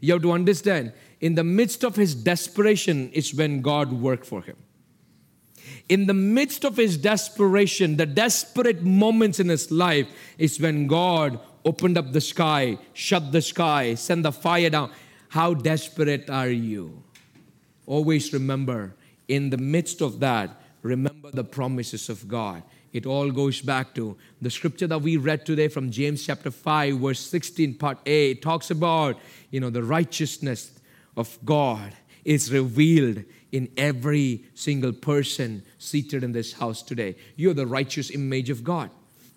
you 0.00 0.14
have 0.14 0.22
to 0.22 0.32
understand, 0.32 0.92
in 1.20 1.36
the 1.36 1.44
midst 1.44 1.84
of 1.84 1.94
his 1.94 2.14
desperation 2.14 3.10
is 3.10 3.32
when 3.32 3.60
God 3.60 3.92
worked 3.92 4.26
for 4.26 4.42
him 4.42 4.56
in 5.88 6.06
the 6.06 6.14
midst 6.14 6.64
of 6.64 6.76
his 6.76 6.96
desperation, 6.96 7.96
the 7.96 8.06
desperate 8.06 8.82
moments 8.82 9.40
in 9.40 9.48
his 9.48 9.70
life, 9.70 10.08
is 10.38 10.60
when 10.60 10.86
God 10.86 11.40
opened 11.64 11.98
up 11.98 12.12
the 12.12 12.20
sky, 12.20 12.78
shut 12.92 13.32
the 13.32 13.42
sky, 13.42 13.94
sent 13.94 14.22
the 14.22 14.32
fire 14.32 14.70
down. 14.70 14.90
How 15.28 15.54
desperate 15.54 16.28
are 16.28 16.50
you? 16.50 17.02
Always 17.86 18.32
remember, 18.32 18.94
in 19.28 19.50
the 19.50 19.58
midst 19.58 20.00
of 20.00 20.20
that, 20.20 20.62
remember 20.82 21.30
the 21.30 21.44
promises 21.44 22.08
of 22.08 22.28
God. 22.28 22.62
It 22.92 23.06
all 23.06 23.30
goes 23.30 23.62
back 23.62 23.94
to 23.94 24.16
the 24.42 24.50
scripture 24.50 24.86
that 24.86 25.00
we 25.00 25.16
read 25.16 25.46
today 25.46 25.68
from 25.68 25.90
James 25.90 26.26
chapter 26.26 26.50
5, 26.50 26.98
verse 26.98 27.20
16, 27.20 27.74
part 27.74 27.98
A. 28.04 28.32
It 28.32 28.42
talks 28.42 28.70
about, 28.70 29.18
you 29.50 29.60
know, 29.60 29.70
the 29.70 29.82
righteousness 29.82 30.78
of 31.16 31.38
God 31.44 31.92
is 32.24 32.52
revealed 32.52 33.24
in 33.50 33.68
every 33.76 34.44
single 34.54 34.92
person 34.92 35.62
seated 35.78 36.24
in 36.24 36.32
this 36.32 36.54
house 36.54 36.82
today. 36.82 37.16
You're 37.36 37.54
the 37.54 37.66
righteous 37.66 38.10
image 38.10 38.50
of 38.50 38.64
God. 38.64 38.90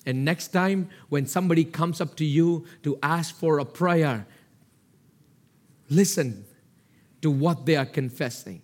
And 0.06 0.24
next 0.24 0.50
time 0.50 0.90
when 1.10 1.26
somebody 1.26 1.66
comes 1.66 2.00
up 2.00 2.16
to 2.18 2.26
you 2.26 2.66
to 2.84 2.98
ask 3.02 3.36
for 3.36 3.60
a 3.60 3.66
prayer, 3.66 4.28
listen 5.90 6.46
to 7.22 7.32
what 7.32 7.66
they 7.66 7.76
are 7.76 7.86
confessing. 7.86 8.62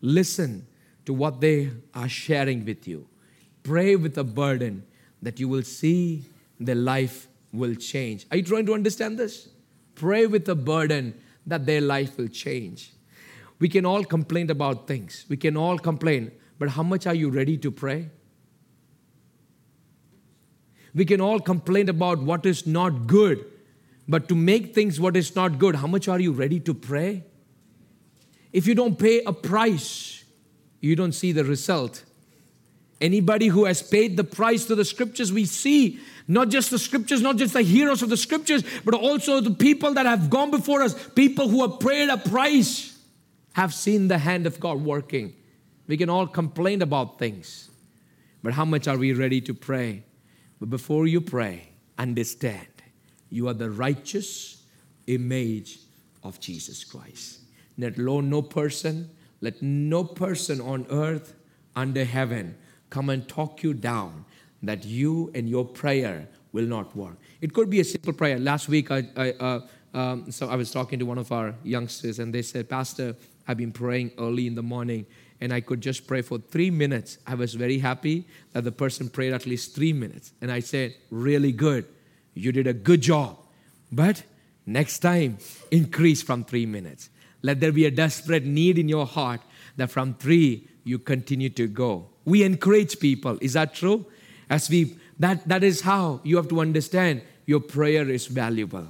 Listen 0.00 0.66
to 1.04 1.14
what 1.14 1.40
they 1.40 1.70
are 1.94 2.08
sharing 2.08 2.64
with 2.64 2.86
you. 2.86 3.08
Pray 3.62 3.96
with 3.96 4.18
a 4.18 4.24
burden 4.24 4.84
that 5.22 5.40
you 5.40 5.48
will 5.48 5.62
see 5.62 6.24
their 6.58 6.74
life 6.74 7.28
will 7.52 7.74
change. 7.74 8.26
Are 8.30 8.36
you 8.36 8.42
trying 8.42 8.66
to 8.66 8.74
understand 8.74 9.18
this? 9.18 9.48
Pray 9.94 10.26
with 10.26 10.48
a 10.48 10.54
burden 10.54 11.14
that 11.46 11.64
their 11.64 11.80
life 11.80 12.18
will 12.18 12.28
change. 12.28 12.92
We 13.58 13.68
can 13.68 13.86
all 13.86 14.04
complain 14.04 14.50
about 14.50 14.86
things. 14.86 15.24
We 15.28 15.36
can 15.36 15.56
all 15.56 15.78
complain. 15.78 16.32
But 16.58 16.70
how 16.70 16.82
much 16.82 17.06
are 17.06 17.14
you 17.14 17.30
ready 17.30 17.56
to 17.58 17.70
pray? 17.70 18.10
We 20.94 21.04
can 21.04 21.20
all 21.20 21.40
complain 21.40 21.88
about 21.88 22.18
what 22.18 22.46
is 22.46 22.66
not 22.66 23.06
good. 23.06 23.44
But 24.08 24.28
to 24.28 24.34
make 24.34 24.74
things 24.74 25.00
what 25.00 25.16
is 25.16 25.34
not 25.34 25.58
good, 25.58 25.76
how 25.76 25.86
much 25.86 26.08
are 26.08 26.20
you 26.20 26.32
ready 26.32 26.60
to 26.60 26.74
pray? 26.74 27.24
If 28.52 28.66
you 28.66 28.74
don't 28.74 28.98
pay 28.98 29.22
a 29.24 29.32
price, 29.32 30.24
you 30.80 30.96
don't 30.96 31.12
see 31.12 31.32
the 31.32 31.44
result. 31.44 32.04
Anybody 33.00 33.48
who 33.48 33.64
has 33.64 33.82
paid 33.82 34.16
the 34.16 34.24
price 34.24 34.64
to 34.66 34.74
the 34.74 34.84
scriptures, 34.84 35.32
we 35.32 35.44
see 35.44 36.00
not 36.28 36.48
just 36.48 36.70
the 36.70 36.78
scriptures, 36.78 37.20
not 37.20 37.36
just 37.36 37.52
the 37.52 37.62
heroes 37.62 38.02
of 38.02 38.08
the 38.08 38.16
scriptures, 38.16 38.62
but 38.84 38.94
also 38.94 39.40
the 39.40 39.50
people 39.50 39.92
that 39.94 40.06
have 40.06 40.30
gone 40.30 40.50
before 40.50 40.82
us, 40.82 40.94
people 41.10 41.48
who 41.48 41.68
have 41.68 41.80
paid 41.80 42.08
a 42.08 42.16
price 42.16 42.95
have 43.56 43.72
seen 43.72 44.08
the 44.08 44.18
hand 44.18 44.46
of 44.46 44.60
God 44.60 44.82
working. 44.82 45.32
We 45.86 45.96
can 45.96 46.10
all 46.10 46.26
complain 46.26 46.82
about 46.82 47.18
things, 47.18 47.70
but 48.42 48.52
how 48.52 48.66
much 48.66 48.86
are 48.86 48.98
we 48.98 49.14
ready 49.14 49.40
to 49.40 49.54
pray? 49.54 50.02
But 50.60 50.68
before 50.68 51.06
you 51.06 51.22
pray, 51.22 51.70
understand 51.96 52.68
you 53.30 53.48
are 53.48 53.54
the 53.54 53.70
righteous 53.70 54.62
image 55.06 55.78
of 56.22 56.38
Jesus 56.38 56.84
Christ. 56.84 57.40
Let 57.78 57.96
no 57.96 58.42
person, 58.42 59.08
let 59.40 59.62
no 59.62 60.04
person 60.04 60.60
on 60.60 60.84
earth 60.90 61.32
under 61.74 62.04
heaven 62.04 62.58
come 62.90 63.08
and 63.08 63.26
talk 63.26 63.62
you 63.62 63.72
down 63.72 64.26
that 64.62 64.84
you 64.84 65.30
and 65.34 65.48
your 65.48 65.64
prayer 65.64 66.28
will 66.52 66.66
not 66.66 66.94
work. 66.94 67.16
It 67.40 67.54
could 67.54 67.70
be 67.70 67.80
a 67.80 67.84
simple 67.84 68.12
prayer. 68.12 68.38
Last 68.38 68.68
week, 68.68 68.90
I, 68.90 69.08
I 69.16 69.30
uh, 69.30 69.60
um, 69.94 70.30
so 70.30 70.50
I 70.50 70.56
was 70.56 70.70
talking 70.70 70.98
to 70.98 71.06
one 71.06 71.16
of 71.16 71.32
our 71.32 71.54
youngsters, 71.64 72.18
and 72.18 72.34
they 72.34 72.42
said, 72.42 72.68
Pastor, 72.68 73.16
I've 73.46 73.56
been 73.56 73.72
praying 73.72 74.12
early 74.18 74.46
in 74.46 74.54
the 74.54 74.62
morning 74.62 75.06
and 75.40 75.52
I 75.52 75.60
could 75.60 75.80
just 75.80 76.06
pray 76.06 76.22
for 76.22 76.38
three 76.38 76.70
minutes. 76.70 77.18
I 77.26 77.34
was 77.34 77.54
very 77.54 77.78
happy 77.78 78.26
that 78.52 78.64
the 78.64 78.72
person 78.72 79.08
prayed 79.08 79.32
at 79.32 79.46
least 79.46 79.74
three 79.74 79.92
minutes. 79.92 80.32
And 80.40 80.50
I 80.50 80.60
said, 80.60 80.94
Really 81.10 81.52
good. 81.52 81.86
You 82.34 82.52
did 82.52 82.66
a 82.66 82.72
good 82.72 83.00
job. 83.00 83.38
But 83.92 84.22
next 84.64 84.98
time, 85.00 85.38
increase 85.70 86.22
from 86.22 86.44
three 86.44 86.66
minutes. 86.66 87.08
Let 87.42 87.60
there 87.60 87.72
be 87.72 87.86
a 87.86 87.90
desperate 87.90 88.44
need 88.44 88.78
in 88.78 88.88
your 88.88 89.06
heart 89.06 89.40
that 89.76 89.90
from 89.90 90.14
three, 90.14 90.68
you 90.84 90.98
continue 90.98 91.50
to 91.50 91.66
go. 91.66 92.08
We 92.24 92.42
encourage 92.42 92.98
people. 92.98 93.38
Is 93.40 93.52
that 93.52 93.74
true? 93.74 94.06
As 94.48 94.68
we 94.68 94.96
that 95.18 95.46
that 95.48 95.64
is 95.64 95.80
how 95.82 96.20
you 96.24 96.36
have 96.36 96.48
to 96.48 96.60
understand 96.60 97.22
your 97.46 97.60
prayer 97.60 98.08
is 98.08 98.26
valuable. 98.26 98.88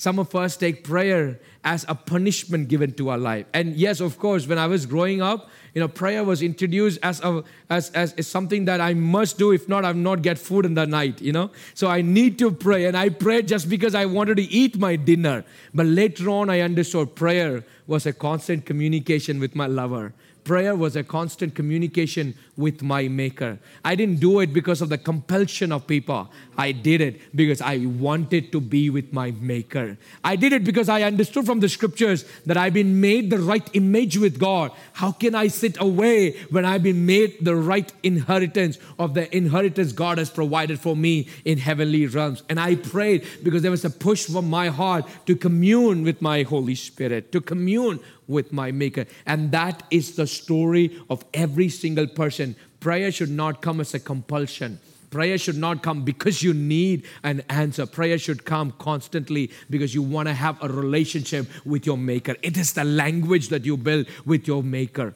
Some 0.00 0.18
of 0.18 0.34
us 0.34 0.56
take 0.56 0.82
prayer 0.82 1.38
as 1.62 1.84
a 1.86 1.94
punishment 1.94 2.68
given 2.68 2.94
to 2.94 3.10
our 3.10 3.18
life. 3.18 3.44
And 3.52 3.74
yes, 3.76 4.00
of 4.00 4.18
course, 4.18 4.46
when 4.46 4.56
I 4.56 4.66
was 4.66 4.86
growing 4.86 5.20
up, 5.20 5.50
you 5.74 5.80
know, 5.82 5.88
prayer 5.88 6.24
was 6.24 6.40
introduced 6.40 6.98
as, 7.02 7.20
a, 7.20 7.44
as, 7.68 7.90
as, 7.90 8.14
as 8.14 8.26
something 8.26 8.64
that 8.64 8.80
I 8.80 8.94
must 8.94 9.36
do. 9.36 9.52
If 9.52 9.68
not, 9.68 9.84
I'll 9.84 9.92
not 9.92 10.22
get 10.22 10.38
food 10.38 10.64
in 10.64 10.72
the 10.72 10.86
night, 10.86 11.20
you 11.20 11.32
know. 11.32 11.50
So 11.74 11.88
I 11.88 12.00
need 12.00 12.38
to 12.38 12.50
pray. 12.50 12.86
And 12.86 12.96
I 12.96 13.10
prayed 13.10 13.46
just 13.46 13.68
because 13.68 13.94
I 13.94 14.06
wanted 14.06 14.38
to 14.38 14.44
eat 14.44 14.78
my 14.78 14.96
dinner. 14.96 15.44
But 15.74 15.84
later 15.84 16.30
on, 16.30 16.48
I 16.48 16.60
understood 16.60 17.14
prayer 17.14 17.62
was 17.86 18.06
a 18.06 18.14
constant 18.14 18.64
communication 18.64 19.38
with 19.38 19.54
my 19.54 19.66
lover 19.66 20.14
prayer 20.44 20.74
was 20.74 20.96
a 20.96 21.02
constant 21.02 21.54
communication 21.54 22.34
with 22.56 22.82
my 22.82 23.08
maker. 23.08 23.58
I 23.84 23.94
didn't 23.94 24.20
do 24.20 24.40
it 24.40 24.52
because 24.52 24.82
of 24.82 24.88
the 24.88 24.98
compulsion 24.98 25.72
of 25.72 25.86
people. 25.86 26.30
I 26.56 26.72
did 26.72 27.00
it 27.00 27.34
because 27.34 27.60
I 27.60 27.86
wanted 27.86 28.52
to 28.52 28.60
be 28.60 28.90
with 28.90 29.12
my 29.12 29.30
maker. 29.32 29.96
I 30.22 30.36
did 30.36 30.52
it 30.52 30.64
because 30.64 30.88
I 30.88 31.02
understood 31.02 31.46
from 31.46 31.60
the 31.60 31.68
scriptures 31.68 32.24
that 32.46 32.56
I've 32.56 32.74
been 32.74 33.00
made 33.00 33.30
the 33.30 33.38
right 33.38 33.68
image 33.72 34.18
with 34.18 34.38
God. 34.38 34.72
How 34.92 35.12
can 35.12 35.34
I 35.34 35.48
sit 35.48 35.80
away 35.80 36.32
when 36.50 36.64
I've 36.64 36.82
been 36.82 37.06
made 37.06 37.38
the 37.40 37.56
right 37.56 37.90
inheritance 38.02 38.78
of 38.98 39.14
the 39.14 39.34
inheritance 39.34 39.92
God 39.92 40.18
has 40.18 40.30
provided 40.30 40.78
for 40.80 40.94
me 40.94 41.28
in 41.44 41.58
heavenly 41.58 42.06
realms? 42.06 42.42
And 42.48 42.60
I 42.60 42.76
prayed 42.76 43.26
because 43.42 43.62
there 43.62 43.70
was 43.70 43.84
a 43.84 43.90
push 43.90 44.26
from 44.26 44.50
my 44.50 44.68
heart 44.68 45.06
to 45.26 45.34
commune 45.34 46.04
with 46.04 46.20
my 46.20 46.42
Holy 46.42 46.74
Spirit, 46.74 47.32
to 47.32 47.40
commune 47.40 48.00
with 48.30 48.52
my 48.52 48.70
Maker. 48.72 49.06
And 49.26 49.52
that 49.52 49.82
is 49.90 50.16
the 50.16 50.26
story 50.26 50.98
of 51.10 51.24
every 51.34 51.68
single 51.68 52.06
person. 52.06 52.56
Prayer 52.78 53.12
should 53.12 53.30
not 53.30 53.60
come 53.60 53.80
as 53.80 53.92
a 53.92 54.00
compulsion. 54.00 54.78
Prayer 55.10 55.36
should 55.36 55.56
not 55.56 55.82
come 55.82 56.04
because 56.04 56.40
you 56.42 56.54
need 56.54 57.04
an 57.24 57.42
answer. 57.48 57.84
Prayer 57.84 58.16
should 58.16 58.44
come 58.44 58.72
constantly 58.78 59.50
because 59.68 59.92
you 59.92 60.02
want 60.02 60.28
to 60.28 60.34
have 60.34 60.62
a 60.62 60.68
relationship 60.68 61.48
with 61.66 61.84
your 61.84 61.98
Maker. 61.98 62.36
It 62.42 62.56
is 62.56 62.72
the 62.72 62.84
language 62.84 63.48
that 63.48 63.64
you 63.64 63.76
build 63.76 64.06
with 64.24 64.46
your 64.46 64.62
Maker. 64.62 65.14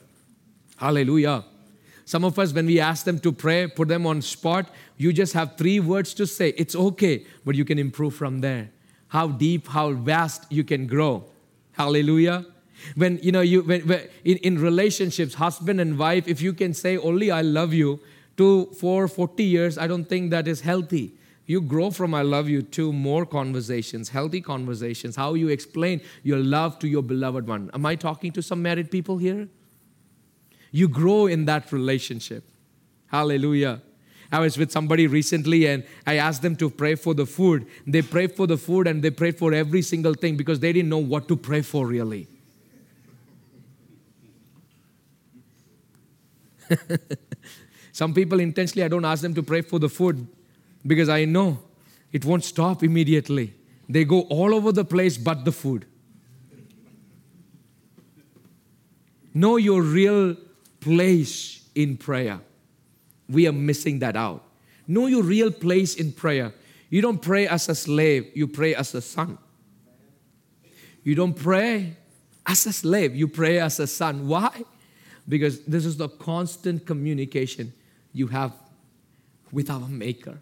Hallelujah. 0.76 1.44
Some 2.04 2.24
of 2.24 2.38
us, 2.38 2.52
when 2.52 2.66
we 2.66 2.80
ask 2.80 3.04
them 3.04 3.20
to 3.20 3.32
pray, 3.32 3.68
put 3.68 3.88
them 3.88 4.04
on 4.06 4.20
spot, 4.20 4.68
you 4.96 5.12
just 5.12 5.32
have 5.32 5.56
three 5.56 5.80
words 5.80 6.12
to 6.14 6.26
say. 6.26 6.52
It's 6.56 6.74
okay, 6.74 7.24
but 7.44 7.54
you 7.54 7.64
can 7.64 7.78
improve 7.78 8.14
from 8.14 8.40
there. 8.40 8.70
How 9.08 9.28
deep, 9.28 9.68
how 9.68 9.92
vast 9.92 10.50
you 10.50 10.64
can 10.64 10.86
grow. 10.86 11.24
Hallelujah. 11.72 12.44
When 12.94 13.18
you 13.22 13.32
know 13.32 13.40
you 13.40 13.62
when, 13.62 13.82
when, 13.82 14.08
in, 14.24 14.38
in 14.38 14.60
relationships, 14.60 15.34
husband 15.34 15.80
and 15.80 15.98
wife, 15.98 16.28
if 16.28 16.40
you 16.40 16.52
can 16.52 16.74
say 16.74 16.96
only 16.96 17.30
I 17.30 17.42
love 17.42 17.72
you 17.72 18.00
to 18.36 18.66
for 18.78 19.08
40 19.08 19.44
years, 19.44 19.78
I 19.78 19.86
don't 19.86 20.04
think 20.04 20.30
that 20.30 20.48
is 20.48 20.60
healthy. 20.60 21.12
You 21.46 21.60
grow 21.60 21.90
from 21.90 22.14
I 22.14 22.22
love 22.22 22.48
you 22.48 22.62
to 22.62 22.92
more 22.92 23.26
conversations, 23.26 24.08
healthy 24.08 24.40
conversations, 24.40 25.14
how 25.14 25.34
you 25.34 25.48
explain 25.48 26.00
your 26.22 26.38
love 26.38 26.78
to 26.78 26.88
your 26.88 27.02
beloved 27.02 27.46
one. 27.46 27.70
Am 27.74 27.84
I 27.84 27.96
talking 27.96 28.32
to 28.32 28.42
some 28.42 28.62
married 28.62 28.90
people 28.90 29.18
here? 29.18 29.48
You 30.70 30.88
grow 30.88 31.26
in 31.26 31.44
that 31.44 31.70
relationship. 31.70 32.44
Hallelujah. 33.08 33.82
I 34.32 34.40
was 34.40 34.56
with 34.58 34.72
somebody 34.72 35.06
recently 35.06 35.68
and 35.68 35.84
I 36.06 36.16
asked 36.16 36.42
them 36.42 36.56
to 36.56 36.70
pray 36.70 36.94
for 36.94 37.14
the 37.14 37.26
food. 37.26 37.66
They 37.86 38.02
prayed 38.02 38.32
for 38.32 38.46
the 38.46 38.56
food 38.56 38.86
and 38.86 39.02
they 39.02 39.10
prayed 39.10 39.38
for 39.38 39.52
every 39.52 39.82
single 39.82 40.14
thing 40.14 40.36
because 40.36 40.60
they 40.60 40.72
didn't 40.72 40.88
know 40.88 40.98
what 40.98 41.28
to 41.28 41.36
pray 41.36 41.62
for 41.62 41.86
really. 41.86 42.26
Some 47.92 48.12
people 48.12 48.40
intentionally, 48.40 48.84
I 48.84 48.88
don't 48.88 49.04
ask 49.04 49.22
them 49.22 49.34
to 49.34 49.42
pray 49.42 49.60
for 49.60 49.78
the 49.78 49.88
food 49.88 50.26
because 50.86 51.08
I 51.08 51.24
know 51.24 51.58
it 52.12 52.24
won't 52.24 52.44
stop 52.44 52.82
immediately. 52.82 53.54
They 53.88 54.04
go 54.04 54.22
all 54.22 54.54
over 54.54 54.72
the 54.72 54.84
place 54.84 55.16
but 55.16 55.44
the 55.44 55.52
food. 55.52 55.86
Know 59.32 59.56
your 59.56 59.82
real 59.82 60.36
place 60.80 61.68
in 61.74 61.96
prayer. 61.96 62.40
We 63.28 63.48
are 63.48 63.52
missing 63.52 63.98
that 64.00 64.16
out. 64.16 64.44
Know 64.86 65.06
your 65.06 65.22
real 65.22 65.50
place 65.50 65.96
in 65.96 66.12
prayer. 66.12 66.52
You 66.90 67.00
don't 67.00 67.20
pray 67.20 67.48
as 67.48 67.68
a 67.68 67.74
slave, 67.74 68.30
you 68.34 68.46
pray 68.46 68.74
as 68.74 68.94
a 68.94 69.00
son. 69.00 69.38
You 71.02 71.14
don't 71.14 71.34
pray 71.34 71.96
as 72.46 72.66
a 72.66 72.72
slave, 72.72 73.14
you 73.14 73.26
pray 73.26 73.58
as 73.58 73.80
a 73.80 73.86
son. 73.86 74.28
Why? 74.28 74.62
Because 75.28 75.60
this 75.64 75.84
is 75.84 75.96
the 75.96 76.08
constant 76.08 76.86
communication 76.86 77.72
you 78.12 78.26
have 78.28 78.52
with 79.52 79.70
our 79.70 79.88
Maker. 79.88 80.38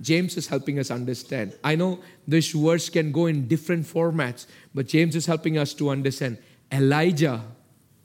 James 0.00 0.36
is 0.36 0.48
helping 0.48 0.78
us 0.78 0.90
understand. 0.90 1.54
I 1.62 1.76
know 1.76 2.00
these 2.26 2.54
words 2.54 2.88
can 2.88 3.12
go 3.12 3.26
in 3.26 3.46
different 3.46 3.86
formats, 3.86 4.46
but 4.74 4.88
James 4.88 5.14
is 5.14 5.26
helping 5.26 5.56
us 5.56 5.72
to 5.74 5.90
understand. 5.90 6.38
Elijah 6.72 7.42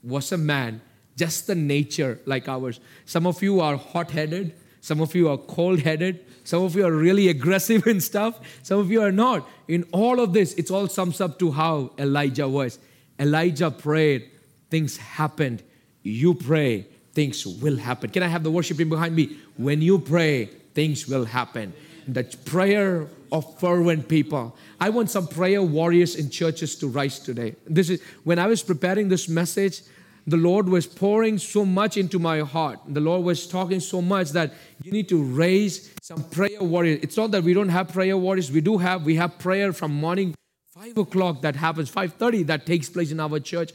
was 0.02 0.30
a 0.32 0.38
man, 0.38 0.80
just 1.16 1.46
the 1.46 1.54
nature 1.54 2.20
like 2.26 2.48
ours. 2.48 2.78
Some 3.06 3.26
of 3.26 3.42
you 3.42 3.60
are 3.60 3.76
hot 3.76 4.12
headed, 4.12 4.54
some 4.80 5.00
of 5.00 5.14
you 5.14 5.28
are 5.28 5.36
cold 5.36 5.80
headed, 5.80 6.24
some 6.44 6.62
of 6.62 6.76
you 6.76 6.86
are 6.86 6.92
really 6.92 7.28
aggressive 7.36 7.86
and 7.86 8.02
stuff, 8.02 8.40
some 8.62 8.78
of 8.78 8.90
you 8.90 9.02
are 9.02 9.12
not. 9.12 9.48
In 9.66 9.84
all 9.92 10.20
of 10.20 10.32
this, 10.32 10.54
it 10.54 10.70
all 10.70 10.86
sums 10.86 11.20
up 11.20 11.38
to 11.40 11.50
how 11.50 11.92
Elijah 11.98 12.48
was. 12.48 12.78
Elijah 13.18 13.70
prayed, 13.70 14.30
things 14.70 14.96
happened 14.96 15.62
you 16.02 16.34
pray, 16.34 16.86
things 17.12 17.46
will 17.46 17.76
happen. 17.76 18.10
Can 18.10 18.22
I 18.22 18.28
have 18.28 18.42
the 18.42 18.50
worship 18.50 18.78
team 18.78 18.88
behind 18.88 19.14
me? 19.14 19.36
When 19.56 19.82
you 19.82 19.98
pray, 19.98 20.46
things 20.74 21.06
will 21.06 21.24
happen. 21.24 21.72
The 22.08 22.24
prayer 22.44 23.08
of 23.30 23.58
fervent 23.58 24.08
people. 24.08 24.56
I 24.80 24.90
want 24.90 25.10
some 25.10 25.26
prayer 25.26 25.62
warriors 25.62 26.16
in 26.16 26.30
churches 26.30 26.76
to 26.76 26.88
rise 26.88 27.18
today. 27.18 27.56
This 27.66 27.90
is 27.90 28.02
when 28.24 28.38
I 28.38 28.46
was 28.46 28.62
preparing 28.62 29.08
this 29.08 29.28
message, 29.28 29.82
the 30.26 30.36
Lord 30.36 30.68
was 30.68 30.86
pouring 30.86 31.38
so 31.38 31.64
much 31.64 31.96
into 31.96 32.18
my 32.18 32.40
heart. 32.40 32.78
The 32.86 33.00
Lord 33.00 33.24
was 33.24 33.46
talking 33.46 33.80
so 33.80 34.02
much 34.02 34.30
that 34.30 34.52
you 34.82 34.92
need 34.92 35.08
to 35.08 35.22
raise 35.22 35.92
some 36.02 36.24
prayer 36.24 36.62
warriors. 36.62 37.00
It's 37.02 37.16
not 37.16 37.30
that 37.32 37.42
we 37.42 37.54
don't 37.54 37.68
have 37.68 37.88
prayer 37.88 38.16
warriors. 38.16 38.50
We 38.50 38.60
do 38.60 38.78
have. 38.78 39.04
We 39.04 39.16
have 39.16 39.38
prayer 39.38 39.72
from 39.72 39.92
morning 39.94 40.34
five 40.72 40.96
o'clock 40.96 41.42
that 41.42 41.56
happens, 41.56 41.88
five 41.88 42.14
thirty 42.14 42.42
that 42.44 42.66
takes 42.66 42.88
place 42.88 43.10
in 43.10 43.20
our 43.20 43.40
church 43.40 43.72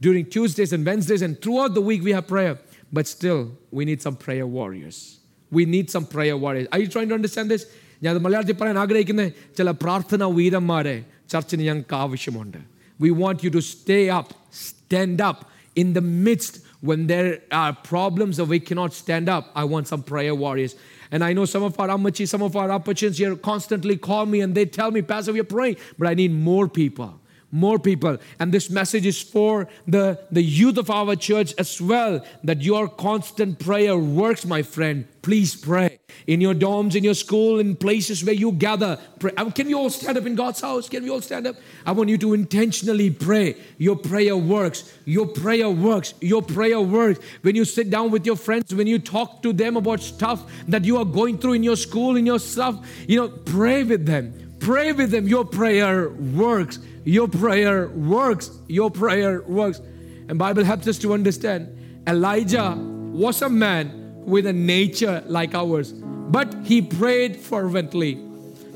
during 0.00 0.26
Tuesdays 0.26 0.72
and 0.72 0.84
Wednesdays, 0.84 1.22
and 1.22 1.40
throughout 1.40 1.74
the 1.74 1.80
week 1.80 2.02
we 2.02 2.12
have 2.12 2.26
prayer. 2.26 2.58
But 2.92 3.06
still, 3.06 3.52
we 3.70 3.84
need 3.84 4.02
some 4.02 4.16
prayer 4.16 4.46
warriors. 4.46 5.18
We 5.50 5.64
need 5.64 5.90
some 5.90 6.06
prayer 6.06 6.36
warriors. 6.36 6.68
Are 6.72 6.78
you 6.78 6.88
trying 6.88 7.08
to 7.08 7.14
understand 7.20 7.50
this? 7.50 7.64
ഞാൻ 8.04 8.10
അത് 8.14 8.22
മലയാളത്തിൽ 8.26 8.56
പറയാൻ 8.60 8.78
ആഗ്രഹിക്കുന്ന 8.84 9.24
ചില 9.58 9.70
പ്രാർത്ഥന 9.82 10.24
വീരന്മാരെ 10.38 10.96
ചർച്ചിന് 11.32 11.64
ഞങ്ങൾക്ക് 11.70 11.96
ആവശ്യമുണ്ട് 12.04 12.60
We 13.04 13.10
want 13.22 13.38
you 13.44 13.50
to 13.56 13.62
stay 13.74 14.02
up, 14.16 14.28
stand 14.66 15.20
up 15.28 15.38
in 15.82 15.88
the 15.96 16.04
midst 16.26 16.54
when 16.88 17.00
there 17.12 17.30
are 17.60 17.72
problems 17.92 18.34
that 18.40 18.48
we 18.54 18.58
cannot 18.68 18.92
stand 19.02 19.28
up. 19.36 19.44
I 19.62 19.64
want 19.72 19.86
some 19.92 20.02
prayer 20.10 20.34
warriors. 20.42 20.74
And 21.12 21.20
I 21.28 21.32
know 21.36 21.46
some 21.54 21.64
of 21.68 21.74
our 21.80 21.88
amachis, 21.96 22.28
some 22.34 22.44
of 22.48 22.54
our 22.60 22.70
apachins 22.78 23.18
here 23.22 23.34
constantly 23.50 23.96
call 24.08 24.24
me 24.34 24.40
and 24.44 24.52
they 24.58 24.66
tell 24.78 24.90
me, 24.96 25.02
Pastor, 25.12 25.32
we 25.36 25.40
are 25.40 25.52
praying, 25.56 25.76
but 25.98 26.06
I 26.12 26.14
need 26.20 26.32
more 26.50 26.66
people 26.82 27.10
more 27.51 27.79
people. 27.79 28.17
And 28.39 28.53
this 28.53 28.69
message 28.69 29.05
is 29.05 29.21
for 29.21 29.67
the, 29.87 30.19
the 30.31 30.41
youth 30.41 30.77
of 30.77 30.89
our 30.89 31.15
church 31.15 31.53
as 31.57 31.81
well 31.81 32.23
that 32.43 32.61
your 32.61 32.87
constant 32.87 33.59
prayer 33.59 33.97
works, 33.97 34.45
my 34.45 34.61
friend. 34.61 35.07
Please 35.21 35.55
pray. 35.55 35.99
In 36.25 36.39
your 36.39 36.53
dorms, 36.53 36.95
in 36.95 37.03
your 37.03 37.13
school, 37.13 37.59
in 37.59 37.75
places 37.75 38.23
where 38.23 38.33
you 38.33 38.51
gather, 38.53 38.97
pray. 39.19 39.31
Uh, 39.35 39.49
can 39.51 39.67
we 39.67 39.73
all 39.73 39.89
stand 39.89 40.17
up 40.17 40.25
in 40.25 40.35
God's 40.35 40.61
house? 40.61 40.87
Can 40.87 41.03
we 41.03 41.09
all 41.09 41.21
stand 41.21 41.47
up? 41.47 41.55
I 41.85 41.91
want 41.91 42.09
you 42.09 42.17
to 42.19 42.33
intentionally 42.33 43.09
pray. 43.09 43.55
Your 43.77 43.97
prayer 43.97 44.37
works. 44.37 44.93
Your 45.05 45.27
prayer 45.27 45.69
works. 45.69 46.13
Your 46.21 46.41
prayer 46.41 46.79
works. 46.79 47.19
When 47.41 47.55
you 47.55 47.65
sit 47.65 47.89
down 47.89 48.11
with 48.11 48.25
your 48.25 48.37
friends, 48.37 48.73
when 48.73 48.87
you 48.87 48.99
talk 48.99 49.41
to 49.43 49.51
them 49.51 49.75
about 49.75 49.99
stuff 49.99 50.49
that 50.67 50.85
you 50.85 50.97
are 50.97 51.05
going 51.05 51.37
through 51.37 51.53
in 51.53 51.63
your 51.63 51.75
school, 51.75 52.15
in 52.15 52.25
your 52.25 52.39
stuff, 52.39 52.75
you 53.07 53.17
know, 53.17 53.27
pray 53.27 53.83
with 53.83 54.05
them. 54.05 54.46
Pray 54.67 54.91
with 54.91 55.11
them. 55.11 55.27
Your 55.27 55.45
prayer 55.45 56.09
works 56.09 56.79
your 57.07 57.29
prayer 57.29 57.87
works. 57.87 58.51
Your 58.67 58.91
prayer 58.91 59.41
works. 59.43 59.79
And 60.27 60.37
Bible 60.37 60.65
helps 60.65 60.87
us 60.87 60.97
to 60.99 61.13
understand 61.13 62.03
Elijah 62.05 62.75
was 62.75 63.41
a 63.41 63.47
man 63.47 64.25
with 64.25 64.45
a 64.45 64.51
nature 64.51 65.23
like 65.25 65.55
ours, 65.55 65.93
but 65.93 66.53
he 66.65 66.81
prayed 66.81 67.37
fervently 67.37 68.21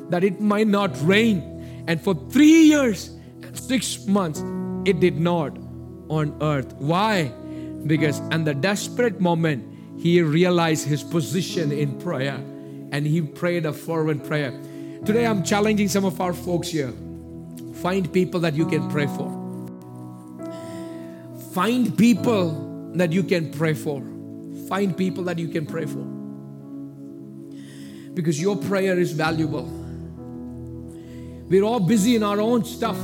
that 0.09 0.23
it 0.23 0.39
might 0.39 0.67
not 0.67 0.91
rain. 1.01 1.83
And 1.87 2.01
for 2.01 2.15
three 2.29 2.63
years 2.71 3.09
and 3.41 3.59
six 3.59 4.07
months, 4.07 4.41
it 4.85 5.01
did 5.01 5.19
not 5.19 5.57
on 6.07 6.37
earth. 6.41 6.73
Why? 6.75 7.33
Because 7.85 8.19
in 8.31 8.45
the 8.45 8.53
desperate 8.53 9.19
moment, 9.19 9.99
he 9.99 10.21
realized 10.21 10.87
his 10.87 11.03
position 11.03 11.73
in 11.73 11.99
prayer 11.99 12.35
and 12.93 13.05
he 13.05 13.21
prayed 13.21 13.65
a 13.65 13.73
fervent 13.73 14.23
prayer. 14.23 14.57
Today, 15.05 15.25
I'm 15.25 15.43
challenging 15.43 15.87
some 15.87 16.05
of 16.05 16.21
our 16.21 16.33
folks 16.33 16.67
here 16.67 16.93
Find 17.81 18.13
people 18.13 18.39
that 18.41 18.53
you 18.53 18.67
can 18.67 18.87
pray 18.91 19.07
for. 19.07 19.27
Find 21.51 21.97
people 21.97 22.91
that 22.93 23.11
you 23.11 23.23
can 23.23 23.51
pray 23.51 23.73
for. 23.73 24.03
Find 24.69 24.95
people 24.95 25.23
that 25.23 25.39
you 25.39 25.47
can 25.47 25.65
pray 25.65 25.85
for. 25.85 26.05
Because 28.13 28.39
your 28.39 28.55
prayer 28.55 28.99
is 28.99 29.13
valuable. 29.13 29.63
We're 31.49 31.63
all 31.63 31.79
busy 31.79 32.15
in 32.15 32.21
our 32.21 32.39
own 32.39 32.63
stuff. 32.65 32.97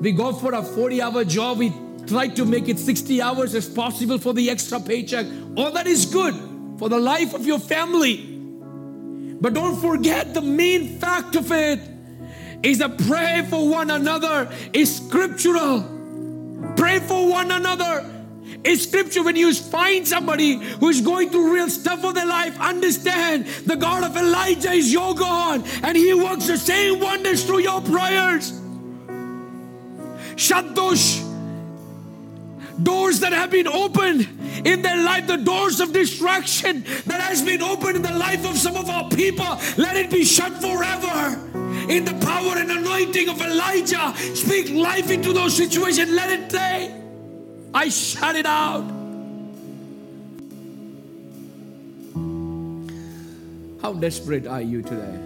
We 0.00 0.12
go 0.12 0.32
for 0.32 0.54
a 0.54 0.62
40 0.62 1.02
hour 1.02 1.24
job, 1.24 1.58
we 1.58 1.72
try 2.06 2.28
to 2.28 2.44
make 2.44 2.68
it 2.68 2.78
60 2.78 3.20
hours 3.20 3.56
as 3.56 3.68
possible 3.68 4.18
for 4.18 4.32
the 4.32 4.48
extra 4.48 4.78
paycheck. 4.78 5.26
All 5.56 5.72
that 5.72 5.88
is 5.88 6.06
good 6.06 6.34
for 6.78 6.88
the 6.88 7.00
life 7.00 7.34
of 7.34 7.44
your 7.44 7.58
family. 7.58 8.31
But 9.42 9.54
don't 9.54 9.80
forget 9.80 10.34
the 10.34 10.40
main 10.40 11.00
fact 11.00 11.34
of 11.34 11.50
it 11.50 11.80
is 12.62 12.80
a 12.80 12.88
pray 12.88 13.44
for 13.50 13.68
one 13.68 13.90
another 13.90 14.48
is 14.72 14.98
scriptural. 14.98 15.82
Pray 16.76 17.00
for 17.00 17.28
one 17.28 17.50
another 17.50 18.08
is 18.62 18.84
scripture. 18.84 19.24
When 19.24 19.34
you 19.34 19.52
find 19.52 20.06
somebody 20.06 20.58
who 20.58 20.88
is 20.88 21.00
going 21.00 21.30
through 21.30 21.52
real 21.52 21.68
stuff 21.68 22.04
of 22.04 22.14
their 22.14 22.24
life, 22.24 22.56
understand 22.60 23.46
the 23.66 23.74
God 23.74 24.04
of 24.04 24.16
Elijah 24.16 24.70
is 24.70 24.92
your 24.92 25.12
God 25.12 25.66
and 25.82 25.96
He 25.96 26.14
works 26.14 26.46
the 26.46 26.56
same 26.56 27.00
wonders 27.00 27.44
through 27.44 27.62
your 27.62 27.80
prayers. 27.80 28.60
Shut 30.36 30.76
those 30.76 31.20
doors 32.82 33.20
that 33.20 33.32
have 33.32 33.50
been 33.50 33.68
opened 33.68 34.28
in 34.64 34.82
their 34.82 35.02
life, 35.02 35.26
the 35.26 35.36
doors 35.36 35.80
of 35.80 35.92
distraction 35.92 36.82
that 37.06 37.20
has 37.20 37.42
been 37.42 37.62
opened 37.62 37.96
in 37.96 38.02
the 38.02 38.16
life 38.16 38.44
of 38.48 38.56
some 38.56 38.76
of 38.76 38.88
our 38.88 39.08
people, 39.10 39.58
let 39.76 39.96
it 39.96 40.10
be 40.10 40.24
shut 40.24 40.52
forever. 40.60 41.38
In 41.88 42.04
the 42.04 42.14
power 42.24 42.56
and 42.58 42.70
anointing 42.70 43.28
of 43.28 43.40
Elijah, 43.40 44.14
speak 44.34 44.70
life 44.70 45.10
into 45.10 45.32
those 45.32 45.56
situations. 45.56 46.10
Let 46.10 46.30
it 46.30 46.50
stay. 46.50 47.00
I 47.74 47.88
shut 47.88 48.36
it 48.36 48.46
out. 48.46 48.84
How 53.80 53.92
desperate 53.94 54.46
are 54.46 54.62
you 54.62 54.82
today? 54.82 55.18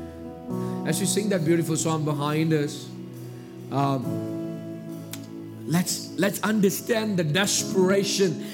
As 0.87 0.99
you 1.01 1.07
sing 1.07 1.29
that 1.29 1.45
beautiful 1.45 1.77
song 1.77 2.05
behind 2.05 2.55
us, 2.55 2.89
um, 3.71 4.36
let's 5.67 6.11
let's 6.17 6.41
understand 6.43 7.19
the 7.19 7.25
desperation. 7.25 8.47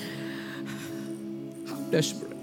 How 1.68 1.76
desperate. 1.90 2.36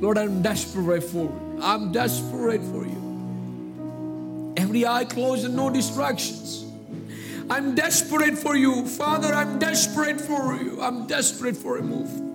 Lord, 0.00 0.18
I'm 0.18 0.42
desperate 0.42 1.02
for 1.02 1.24
you. 1.24 1.58
I'm 1.60 1.90
desperate 1.92 2.62
for 2.62 2.84
you. 2.84 4.54
Every 4.56 4.86
eye 4.86 5.04
closed 5.04 5.44
and 5.44 5.56
no 5.56 5.70
distractions. 5.70 6.64
I'm 7.50 7.74
desperate 7.74 8.36
for 8.36 8.56
you. 8.56 8.86
Father, 8.86 9.32
I'm 9.34 9.58
desperate 9.58 10.20
for 10.20 10.54
you. 10.54 10.80
I'm 10.80 11.06
desperate 11.06 11.56
for 11.56 11.78
a 11.78 11.82
move. 11.82 12.27